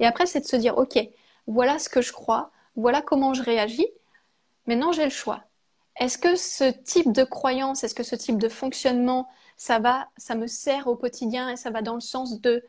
[0.00, 0.98] Et après, c'est de se dire, OK,
[1.46, 3.88] voilà ce que je crois, voilà comment je réagis.
[4.66, 5.44] Maintenant, j'ai le choix.
[5.98, 10.34] Est-ce que ce type de croyance, est-ce que ce type de fonctionnement, ça va, ça
[10.34, 12.64] me sert au quotidien et ça va dans le sens de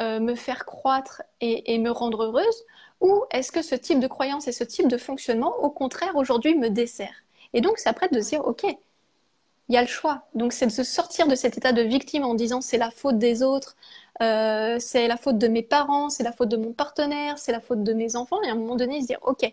[0.00, 2.64] euh, me faire croître et, me rendre heureuse?
[3.00, 6.54] Ou est-ce que ce type de croyance et ce type de fonctionnement, au contraire, aujourd'hui,
[6.54, 7.24] me dessert?
[7.52, 8.64] Et donc, c'est après de se dire, OK,
[9.70, 10.26] il y a le choix.
[10.34, 13.18] Donc c'est de se sortir de cet état de victime en disant c'est la faute
[13.18, 13.76] des autres,
[14.20, 17.60] euh, c'est la faute de mes parents, c'est la faute de mon partenaire, c'est la
[17.60, 18.42] faute de mes enfants.
[18.42, 19.52] Et à un moment donné, se dire ok,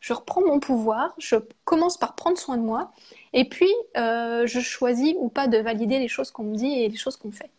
[0.00, 2.90] je reprends mon pouvoir, je commence par prendre soin de moi,
[3.32, 6.88] et puis euh, je choisis ou pas de valider les choses qu'on me dit et
[6.88, 7.50] les choses qu'on fait.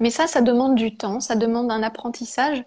[0.00, 2.62] Mais ça, ça demande du temps, ça demande un apprentissage.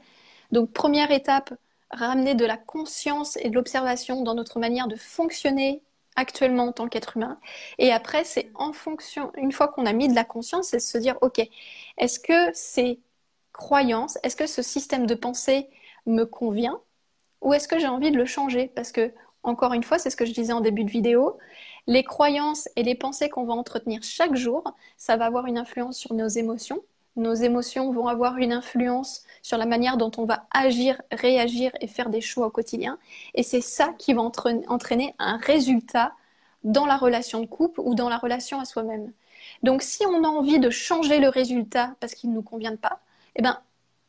[0.51, 1.53] Donc première étape,
[1.91, 5.81] ramener de la conscience et de l'observation dans notre manière de fonctionner
[6.15, 7.39] actuellement en tant qu'être humain.
[7.77, 10.81] Et après, c'est en fonction, une fois qu'on a mis de la conscience, c'est de
[10.81, 11.39] se dire, OK,
[11.97, 12.99] est-ce que ces
[13.53, 15.69] croyances, est-ce que ce système de pensée
[16.07, 16.81] me convient
[17.41, 18.71] ou est-ce que j'ai envie de le changer?
[18.75, 19.11] Parce que,
[19.43, 21.37] encore une fois, c'est ce que je disais en début de vidéo,
[21.87, 24.63] les croyances et les pensées qu'on va entretenir chaque jour,
[24.97, 26.81] ça va avoir une influence sur nos émotions.
[27.15, 31.87] Nos émotions vont avoir une influence sur la manière dont on va agir, réagir et
[31.87, 32.99] faire des choix au quotidien.
[33.33, 36.13] Et c'est ça qui va entraîner un résultat
[36.63, 39.13] dans la relation de couple ou dans la relation à soi-même.
[39.63, 42.99] Donc si on a envie de changer le résultat parce qu'il ne nous convient pas,
[43.35, 43.59] eh ben,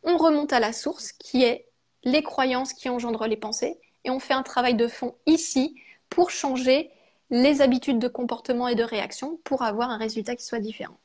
[0.03, 1.68] on remonte à la source qui est
[2.05, 6.31] les croyances qui engendrent les pensées et on fait un travail de fond ici pour
[6.31, 6.91] changer
[7.31, 10.99] les habitudes de comportement et de réaction pour avoir un résultat qui soit différent.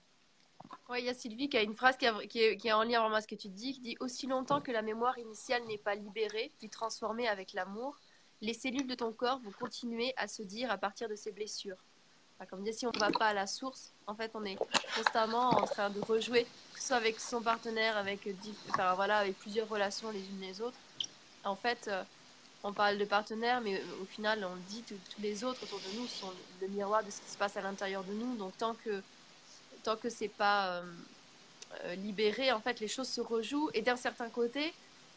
[0.90, 3.00] Oui, il y a Sylvie qui a une phrase qui, est, qui, est, en lien
[3.00, 5.78] vraiment avec ce que tu dis, qui dit Aussi longtemps que la mémoire initiale n'est
[5.78, 7.98] pas libérée, puis transformée avec l'amour,
[8.42, 11.84] les cellules de ton corps vont continuer à se dire à partir de ces blessures.
[12.50, 14.58] Comme dit, si on ne va pas à la source, en fait, on est
[14.96, 18.28] constamment en train de rejouer, que ce soit avec son partenaire, avec,
[18.70, 20.78] enfin, voilà, avec plusieurs relations les unes les autres.
[21.44, 22.04] En fait, euh,
[22.64, 25.80] on parle de partenaire, mais euh, au final, on dit que tous les autres autour
[25.80, 26.32] de nous sont
[26.62, 28.36] le miroir de ce qui se passe à l'intérieur de nous.
[28.36, 29.02] Donc, tant que
[29.84, 30.82] tant que c'est pas
[31.84, 33.70] euh, libéré, en fait, les choses se rejouent.
[33.74, 34.74] Et d'un certain côté,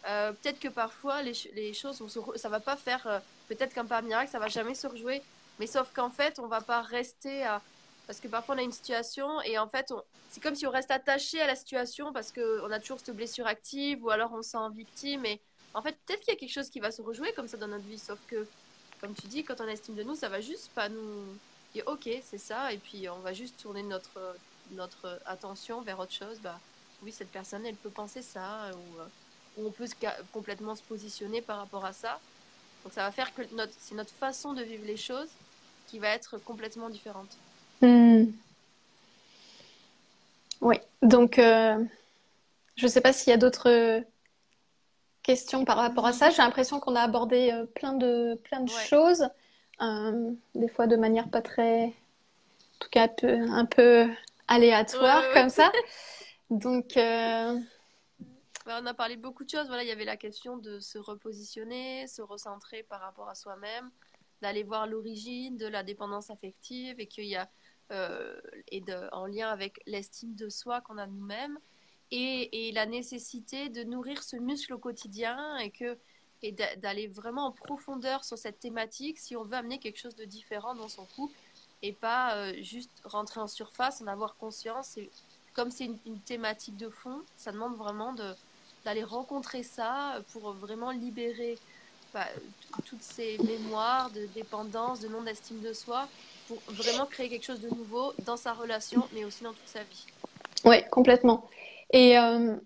[0.09, 3.19] euh, peut-être que parfois les, les choses vont se ça va pas faire euh,
[3.49, 5.21] peut-être qu'un par miracle ça va jamais se rejouer
[5.59, 7.63] mais sauf qu'en fait on va pas rester à
[8.07, 9.93] parce que parfois on a une situation et en fait
[10.31, 13.17] c'est comme si on reste attaché à la situation parce que on a toujours cette
[13.17, 15.41] blessure active ou alors on se sent victime et
[15.75, 17.69] en fait peut-être qu'il y a quelque chose qui va se rejouer comme ça dans
[17.69, 18.47] notre vie sauf que
[19.01, 21.25] comme tu dis quand on estime de nous ça va juste pas nous
[21.75, 24.37] dire ok c'est ça et puis on va juste tourner notre
[24.73, 26.59] notre attention vers autre chose bah
[27.03, 29.07] oui cette personne elle peut penser ça ou euh,
[29.59, 29.87] on peut
[30.33, 32.21] complètement se positionner par rapport à ça.
[32.85, 35.29] Donc ça va faire que notre, c'est notre façon de vivre les choses
[35.87, 37.37] qui va être complètement différente.
[37.81, 38.25] Hmm.
[40.61, 41.83] Oui, donc euh,
[42.77, 44.03] je ne sais pas s'il y a d'autres
[45.23, 46.31] questions par rapport à ça.
[46.31, 49.29] J'ai l'impression qu'on a abordé euh, plein de, plein de choses,
[49.83, 54.09] euh, des fois de manière pas très, en tout cas un peu,
[54.49, 55.71] aléatoire comme ça.
[56.51, 56.97] Donc
[58.67, 59.69] bah, on a parlé de beaucoup de choses.
[59.69, 63.91] Voilà, il y avait la question de se repositionner, se recentrer par rapport à soi-même,
[64.47, 67.51] d'aller voir l'origine de la dépendance affective et qu'il y a
[67.91, 71.59] euh, et de, en lien avec l'estime de soi qu'on a nous-mêmes
[72.13, 75.99] et, et, la nécessité de nourrir ce muscle au quotidien et que
[76.43, 80.25] et d'aller vraiment en profondeur sur cette thématique si on veut amener quelque chose de
[80.25, 81.35] différent dans son couple
[81.83, 84.97] et pas euh, juste rentrer en surface, en avoir conscience.
[84.97, 85.11] Et
[85.55, 88.15] comme c'est une, thématique de fond, ça demande vraiment
[88.85, 91.59] d'aller rencontrer ça pour vraiment libérer
[92.85, 96.09] toutes ces mémoires de dépendance, de non-estime de soi,
[96.49, 99.83] pour vraiment créer quelque chose de nouveau dans sa relation, mais aussi dans toute sa
[99.83, 100.07] vie.
[100.65, 101.49] Oui, complètement.
[101.91, 102.57] Et, euh,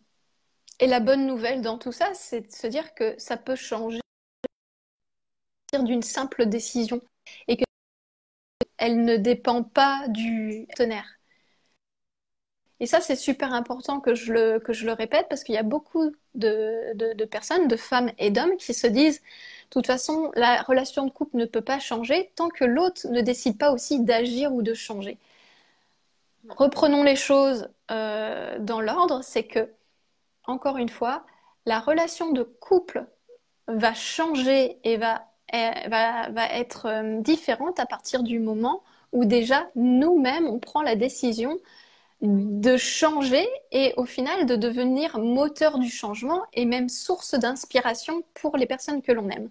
[0.79, 4.01] et la bonne nouvelle dans tout ça, c'est de se dire que ça peut changer
[5.79, 7.01] d'une simple décision
[7.47, 7.65] et que
[8.79, 11.20] elle ne dépend pas du partenaire.
[12.81, 15.59] Et ça, c'est super important que je le, que je le répète parce qu'il y
[15.59, 20.33] a beaucoup de, de, personnes, de femmes et d'hommes qui se disent, de toute façon,
[20.35, 24.01] la relation de couple ne peut pas changer tant que l'autre ne décide pas aussi
[24.01, 25.19] d'agir ou de changer.
[26.49, 29.71] Reprenons les choses euh, dans l'ordre, c'est que,
[30.47, 31.27] encore une fois,
[31.67, 33.05] la relation de couple
[33.69, 39.69] va changer et va, va, va être euh, différente à partir du moment où déjà
[39.75, 41.59] nous-mêmes, on prend la décision
[42.23, 48.57] de changer et au final de devenir moteur du changement et même source d'inspiration pour
[48.57, 49.49] les personnes que l'on aime.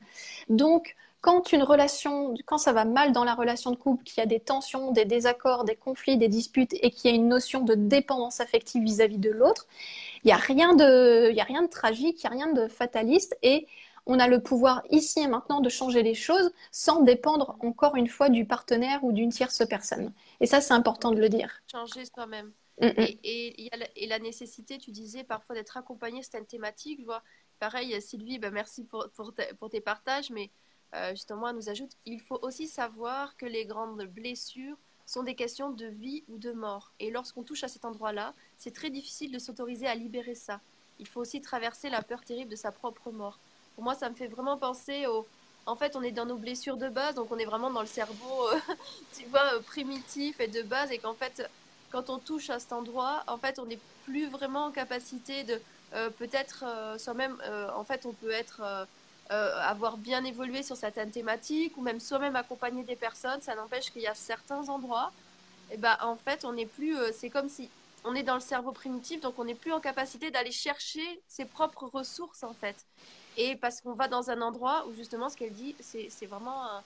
[0.49, 4.24] Donc, quand une relation, quand ça va mal dans la relation de couple, qu'il y
[4.24, 7.61] a des tensions, des désaccords, des conflits, des disputes et qu'il y a une notion
[7.61, 9.67] de dépendance affective vis-à-vis de l'autre,
[10.24, 12.67] il n'y a rien de, il a rien de tragique, il n'y a rien de
[12.67, 13.67] fataliste et
[14.05, 18.07] on a le pouvoir ici et maintenant de changer les choses sans dépendre encore une
[18.07, 20.13] fois du partenaire ou d'une tierce personne.
[20.39, 21.61] Et ça, c'est important de le dire.
[21.72, 22.51] Changer soi-même.
[22.82, 23.69] Et,
[24.07, 27.03] la, nécessité, tu disais, parfois d'être accompagné, c'est une thématique.
[27.03, 27.23] Vois,
[27.59, 29.34] pareil, Sylvie, ben merci pour,
[29.69, 30.49] tes partages, mais
[30.95, 35.36] euh, justement, elle nous ajoute, il faut aussi savoir que les grandes blessures sont des
[35.36, 36.91] questions de vie ou de mort.
[36.99, 40.61] Et lorsqu'on touche à cet endroit-là, c'est très difficile de s'autoriser à libérer ça.
[40.99, 43.39] Il faut aussi traverser la peur terrible de sa propre mort.
[43.75, 45.25] Pour moi, ça me fait vraiment penser au...
[45.65, 47.88] En fait, on est dans nos blessures de base, donc on est vraiment dans le
[47.88, 48.47] cerveau,
[49.15, 51.47] tu vois, primitif et de base, et qu'en fait,
[51.91, 55.61] quand on touche à cet endroit, en fait, on n'est plus vraiment en capacité de
[55.93, 58.87] euh, peut-être euh, soi-même, euh, en fait, on peut être
[59.31, 63.39] avoir bien évolué sur certaines thématiques ou même soi-même accompagner des personnes.
[63.41, 65.11] Ça n'empêche qu'il y a certains endroits,
[65.69, 66.97] et ben en fait, on n'est plus.
[67.13, 67.69] c'est comme si
[68.03, 71.45] on est dans le cerveau primitif, donc on n'est plus en capacité d'aller chercher ses
[71.45, 72.75] propres ressources en fait.
[73.37, 76.81] Et parce qu'on va dans un endroit où justement, ce qu'elle dit, c'est vraiment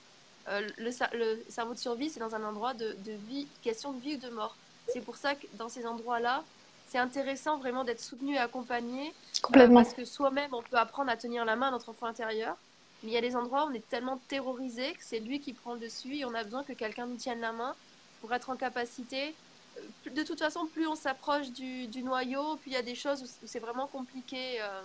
[0.46, 0.68] le,
[1.16, 4.18] le, cerveau de survie, c'est dans un endroit de, de vie, question de vie ou
[4.18, 4.54] de mort.
[4.88, 6.44] C'est pour ça que dans ces endroits-là,
[6.88, 9.12] c'est intéressant vraiment d'être soutenu et accompagné.
[9.42, 9.82] Complètement.
[9.82, 12.56] parce que soi-même, on peut apprendre à tenir la main à notre enfant intérieur.
[13.02, 15.52] Mais il y a des endroits où on est tellement terrorisé que c'est lui qui
[15.52, 17.74] prend le dessus et on a besoin que quelqu'un nous tienne la main
[18.20, 19.34] pour être en capacité.
[19.76, 23.22] Euh, de toute façon, plus on s'approche du, noyau, plus il y a des choses
[23.22, 24.82] où c'est vraiment compliqué euh,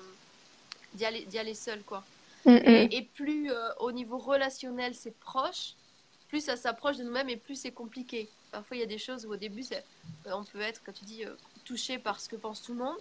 [0.96, 1.82] d'y aller, aller, seul.
[1.84, 2.04] Quoi.
[2.46, 2.88] Mm, mm.
[2.92, 5.76] Et, plus euh, au niveau relationnel c'est proche,
[6.28, 8.28] plus ça s'approche de nous-mêmes et plus c'est compliqué.
[8.52, 11.06] Parfois, il y a des choses où au début, euh, on peut être, quand tu
[11.06, 11.36] dis, euh,
[11.66, 12.98] touché par ce que pense tout le monde.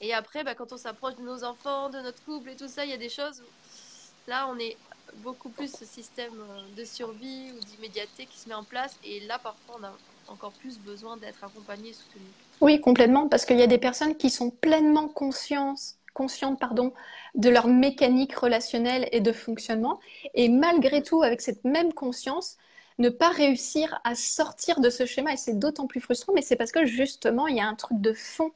[0.00, 2.84] Et après, bah, quand on s'approche de nos enfants, de notre couple et tout ça,
[2.84, 4.76] il y a des choses où là, on est
[5.22, 8.96] beaucoup plus ce système euh, de survie ou d'immédiateté qui se met en place.
[9.04, 9.92] Et là, parfois, on a
[10.28, 12.26] encore plus besoin d'être accompagné, soutenu.
[12.60, 16.92] Oui, complètement, parce qu'il y a des personnes qui sont pleinement conscientes, conscientes pardon,
[17.34, 20.00] de leur mécanique relationnelle et de fonctionnement,
[20.34, 22.56] et malgré tout, avec cette même conscience,
[22.98, 25.32] ne pas réussir à sortir de ce schéma.
[25.32, 28.00] Et c'est d'autant plus frustrant, mais c'est parce que justement, il y a un truc
[28.00, 28.52] de fond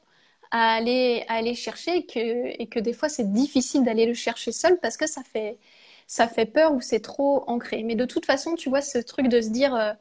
[0.51, 2.05] à aller, chercher
[2.59, 5.57] et que, des fois, c'est difficile d'aller le chercher seul parce que ça fait,
[6.07, 7.83] ça fait peur ou c'est trop ancré.
[7.83, 9.93] Mais de toute façon, tu vois, ce truc de se dire euh,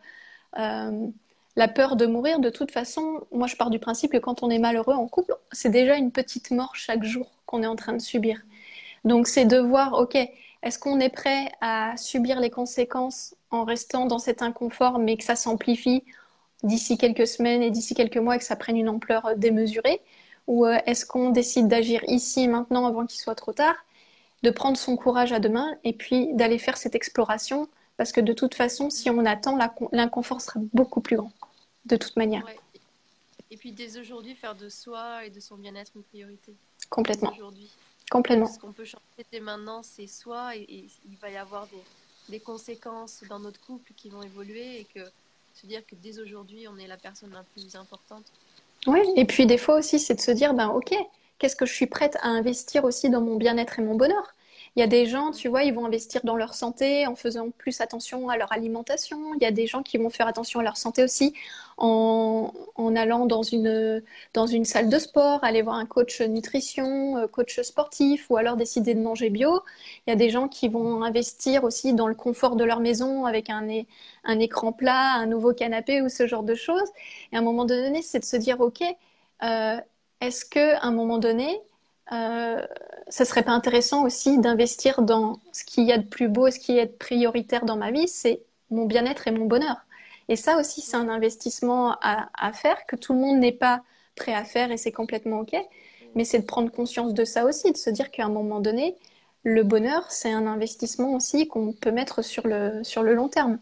[0.59, 1.07] euh,
[1.57, 4.51] la peur de mourir, de toute façon, moi je pars du principe que quand on
[4.51, 7.93] est malheureux en couple, c'est déjà une petite mort chaque jour qu'on est en train
[7.95, 8.43] de subir.
[9.05, 10.17] Donc c'est de voir, ok,
[10.63, 15.25] est-ce qu'on est prêt à subir les conséquences en restant dans cet inconfort, mais que
[15.25, 16.03] ça s'amplifie
[16.63, 20.01] d'ici quelques semaines et d'ici quelques mois et que ça prenne une ampleur démesurée
[20.47, 23.77] Ou euh, est-ce qu'on décide d'agir ici, maintenant, avant qu'il soit trop tard
[24.43, 27.69] de prendre son courage à deux mains et puis d'aller faire cette exploration?
[27.97, 29.57] Parce que de toute façon, si on attend,
[29.93, 31.31] l'inconfort sera beaucoup plus grand,
[31.85, 32.45] de toute manière.
[33.51, 36.55] Et puis dès aujourd'hui, faire de soi et de son bien-être une priorité.
[36.89, 37.33] Complètement.
[37.33, 37.71] Aujourd'hui.
[38.11, 38.47] Complètement.
[38.47, 41.83] Ce qu'on peut changer dès maintenant, c'est soi et, il va y avoir des,
[42.29, 45.01] des, conséquences dans notre couple qui vont évoluer et que
[45.55, 48.25] se dire que dès aujourd'hui, on est la personne la plus importante.
[48.87, 50.95] Oui, et puis des fois aussi, c'est de se dire, ben ok,
[51.39, 54.35] qu'est-ce que je suis prête à investir aussi dans mon bien-être et mon bonheur?
[54.77, 57.51] Il y a des gens, tu vois, ils vont investir dans leur santé en faisant
[57.51, 59.35] plus attention à leur alimentation.
[59.35, 61.35] Il y a des gens qui vont faire attention à leur santé aussi
[61.77, 64.03] en, en allant dans une,
[64.35, 68.57] dans une salle de sport, aller voir un coach nutrition, euh, coach sportif, ou alors
[68.57, 69.61] décider de manger bio.
[70.07, 73.27] Il y a des gens qui vont investir aussi dans le confort de leur maison
[73.27, 73.67] avec un,
[74.25, 76.89] un écran plat, un nouveau canapé ou ce genre de choses.
[77.33, 78.83] Et à un moment donné, c'est de se dire, OK,
[79.43, 79.77] euh,
[80.21, 81.61] est-ce qu'à un moment donné,
[82.11, 82.61] euh,
[83.09, 86.59] ça serait pas intéressant aussi d'investir dans ce qu'il y a de plus beau, ce
[86.59, 89.77] qui est prioritaire dans ma vie, c'est mon bien-être et mon bonheur.
[90.29, 93.83] Et ça aussi, c'est un investissement à, faire que tout le monde n'est pas
[94.17, 95.55] prêt à faire et c'est complètement OK.
[96.15, 98.97] Mais c'est de prendre conscience de ça aussi, de se dire qu'à un moment donné,
[99.45, 102.83] le bonheur, c'est un investissement aussi qu'on peut mettre sur le,
[103.15, 103.59] long terme.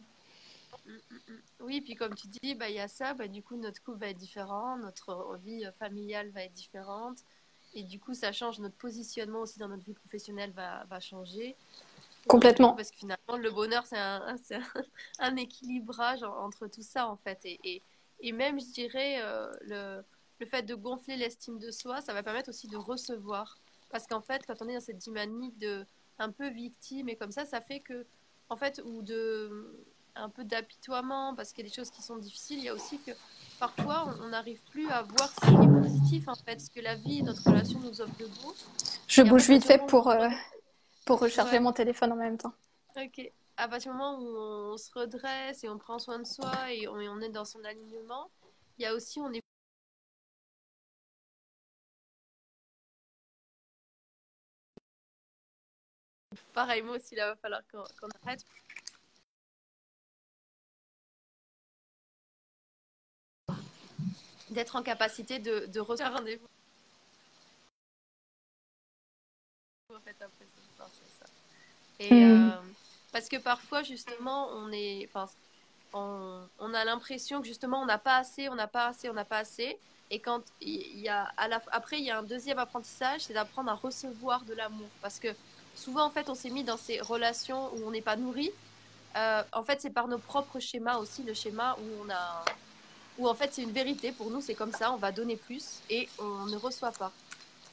[1.60, 3.98] Oui, puis comme tu dis, bah, il y a ça, bah, du coup, notre couple
[3.98, 7.18] va être différent, notre vie familiale va être différente.
[7.74, 11.56] Et du coup, ça change notre positionnement aussi dans notre vie professionnelle va, va changer.
[12.26, 12.74] Complètement.
[12.74, 14.36] Parce que finalement, le bonheur, c'est un,
[15.18, 17.38] un, équilibrage entre tout ça, en fait.
[17.44, 17.82] Et, et,
[18.20, 20.02] et même, je dirais, euh, le,
[20.40, 23.58] le fait de gonfler l'estime de soi, ça va permettre aussi de recevoir.
[23.90, 25.86] Parce qu'en fait, quand on est dans cette dynamique de
[26.18, 28.06] un peu victime et comme ça, ça fait que,
[28.50, 32.16] en fait, ou de un peu d'apitoiement, parce qu'il y a des choses qui sont
[32.16, 33.12] difficiles, il y a aussi que
[33.58, 36.94] parfois on n'arrive plus à voir ce qui est positif en fait, ce que la
[36.94, 38.54] vie, notre relation nous offre de beau.
[39.06, 40.28] Je bouge vite fait pour, euh,
[41.04, 42.52] pour recharger mon téléphone en même temps.
[42.96, 43.30] Ok.
[43.56, 46.88] À partir du moment où on se redresse et on prend soin de soi et
[46.88, 48.30] on, on est dans son alignement,
[48.78, 49.40] il y a aussi, on est
[56.52, 58.44] Pareil, moi aussi, là, il va falloir qu'on arrête.
[64.50, 66.46] D'être en capacité de, de recevoir un rendez-vous.
[71.98, 72.48] Et hmm.
[72.48, 72.50] euh,
[73.12, 75.08] parce que parfois, justement, on est,
[75.92, 79.14] on, on, a l'impression que justement, on n'a pas assez, on n'a pas assez, on
[79.14, 79.78] n'a pas assez.
[80.10, 83.34] Et quand il y a, à la, après, il y a un deuxième apprentissage, c'est
[83.34, 84.88] d'apprendre à recevoir de l'amour.
[85.02, 85.28] Parce que
[85.76, 88.50] souvent, en fait, on s'est mis dans ces relations où on n'est pas nourri.
[89.16, 92.44] Euh, en fait, c'est par nos propres schémas aussi, le schéma où on a
[93.20, 95.80] où en fait c'est une vérité pour nous, c'est comme ça, on va donner plus
[95.90, 97.12] et on ne reçoit pas.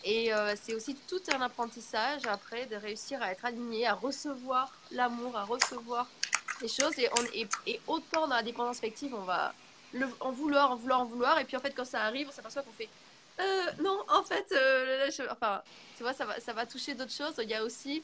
[0.04, 4.72] Et euh, c'est aussi tout un apprentissage après de réussir à être aligné, à recevoir
[4.92, 6.08] l'amour, à recevoir
[6.62, 6.98] les choses.
[7.00, 7.24] Et, on,
[7.66, 9.54] et, autant dans la dépendance affective, on va
[9.94, 11.40] le, en vouloir, en vouloir, en vouloir.
[11.40, 12.90] Et puis en fait, quand ça arrive, on s'aperçoit qu'on fait
[13.40, 15.62] euh, non, en fait, euh, enfin,
[15.96, 17.36] tu vois, ça va, ça va toucher d'autres choses.
[17.44, 18.02] Il y a aussi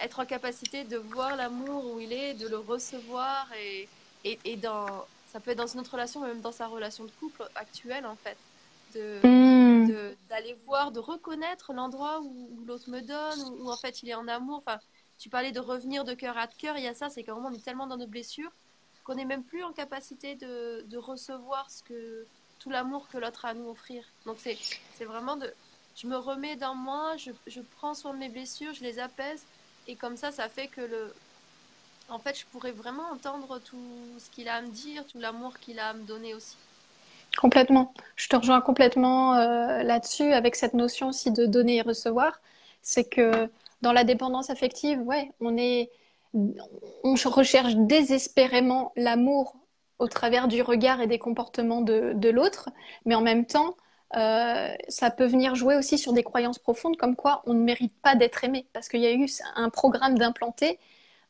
[0.00, 3.88] être en capacité de voir l'amour où il est, de le recevoir et,
[4.24, 7.10] et, et dans, ça peut être dans une autre relation, même dans sa relation de
[7.20, 8.36] couple actuelle, en fait.
[8.94, 9.86] Hmm.
[9.86, 14.14] De, d'aller voir, de reconnaître l'endroit où, l'autre me donne, où, en fait il est
[14.14, 14.58] en amour.
[14.58, 14.80] Enfin,
[15.16, 17.36] tu parlais de revenir de cœur à cœur, il y a ça, c'est qu'à un
[17.36, 18.50] moment on est tellement dans nos blessures
[19.04, 22.26] qu'on n'est même plus en capacité de, de, recevoir ce que,
[22.58, 24.04] tout l'amour que l'autre a à nous offrir.
[24.26, 24.58] Donc c'est,
[24.94, 25.52] c'est vraiment de.
[25.96, 29.44] Je me remets dans moi, je, je prends soin de mes blessures, je les apaise,
[29.86, 31.14] et comme ça, ça fait que le,
[32.10, 33.76] en fait, je pourrais vraiment entendre tout
[34.18, 36.56] ce qu'il a à me dire, tout l'amour qu'il a à me donner aussi.
[37.38, 37.94] Complètement.
[38.16, 42.40] Je te rejoins complètement euh, là-dessus avec cette notion aussi de donner et recevoir.
[42.82, 43.48] C'est que
[43.82, 45.90] dans la dépendance affective, ouais, on est,
[46.34, 49.54] on recherche désespérément l'amour
[49.98, 52.70] au travers du regard et des comportements de, l'autre,
[53.04, 53.76] mais en même temps,
[54.16, 57.94] euh, ça peut venir jouer aussi sur des croyances profondes comme quoi on ne mérite
[58.02, 60.78] pas d'être aimé, parce qu'il y a eu un programme d'implanté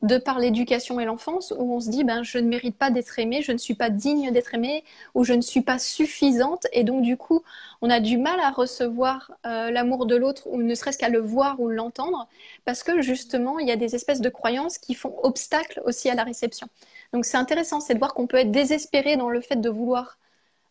[0.03, 3.19] de par l'éducation et l'enfance où on se dit ben je ne mérite pas d'être
[3.19, 4.83] aimé, je ne suis pas digne d'être aimé
[5.15, 7.43] ou je ne suis pas suffisante et donc du coup
[7.83, 11.21] on a du mal à recevoir euh, l'amour de l'autre ou ne serait-ce qu'à le
[11.21, 12.29] voir ou l'entendre
[12.65, 16.15] parce que justement il y a des espèces de croyances qui font obstacle aussi à
[16.15, 16.69] la réception.
[17.13, 20.19] Donc c'est intéressant, c'est de voir qu'on peut être désespéré dans le fait de vouloir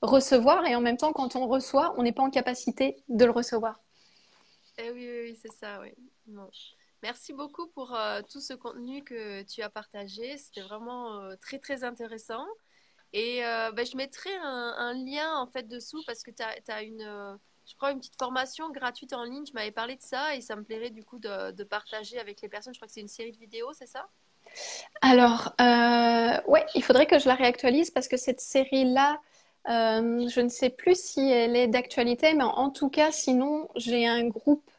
[0.01, 3.31] recevoir et en même temps quand on reçoit on n'est pas en capacité de le
[3.31, 3.79] recevoir.
[4.79, 5.91] Eh oui, oui, oui c'est ça, oui.
[7.01, 10.37] Merci beaucoup pour euh, tout ce contenu que tu as partagé.
[10.37, 12.45] C'était vraiment euh, très, très intéressant.
[13.13, 17.39] Et euh, ben, je mettrai un, lien en fait dessous parce que tu as, une,
[17.65, 19.45] je crois, une petite formation gratuite en ligne.
[19.47, 22.49] Je m'avais parlé de ça et ça me plairait du coup de, partager avec les
[22.49, 22.73] personnes.
[22.73, 24.09] Je crois que c'est une série de vidéos, c'est ça?
[25.01, 25.53] Alors,
[26.47, 29.19] ouais, il faudrait que je la réactualise parce que cette série-là,
[29.65, 34.27] je ne sais plus si elle est d'actualité, mais en tout cas, sinon, j'ai un
[34.27, 34.69] groupe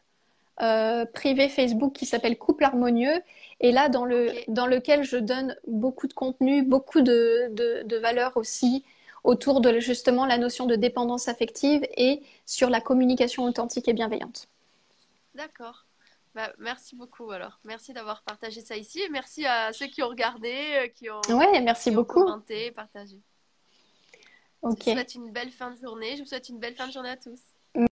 [0.61, 3.21] euh, privé Facebook qui s'appelle Couple Harmonieux
[3.59, 8.37] et là dans, le, dans lequel je donne beaucoup de contenu, beaucoup de, de, valeurs
[8.37, 8.85] aussi
[9.23, 14.47] autour de justement la notion de dépendance affective et sur la communication authentique et bienveillante.
[15.35, 15.85] D'accord.
[16.35, 17.59] Bah, merci beaucoup alors.
[17.63, 21.21] Merci d'avoir partagé ça ici et merci à ceux qui ont regardé, euh, qui ont,
[21.29, 22.23] ouais, merci beaucoup.
[22.23, 23.19] commenté, partagé.
[24.63, 26.15] Je vous souhaite une belle fin de journée.
[26.15, 27.39] Je vous souhaite une belle fin de journée à tous.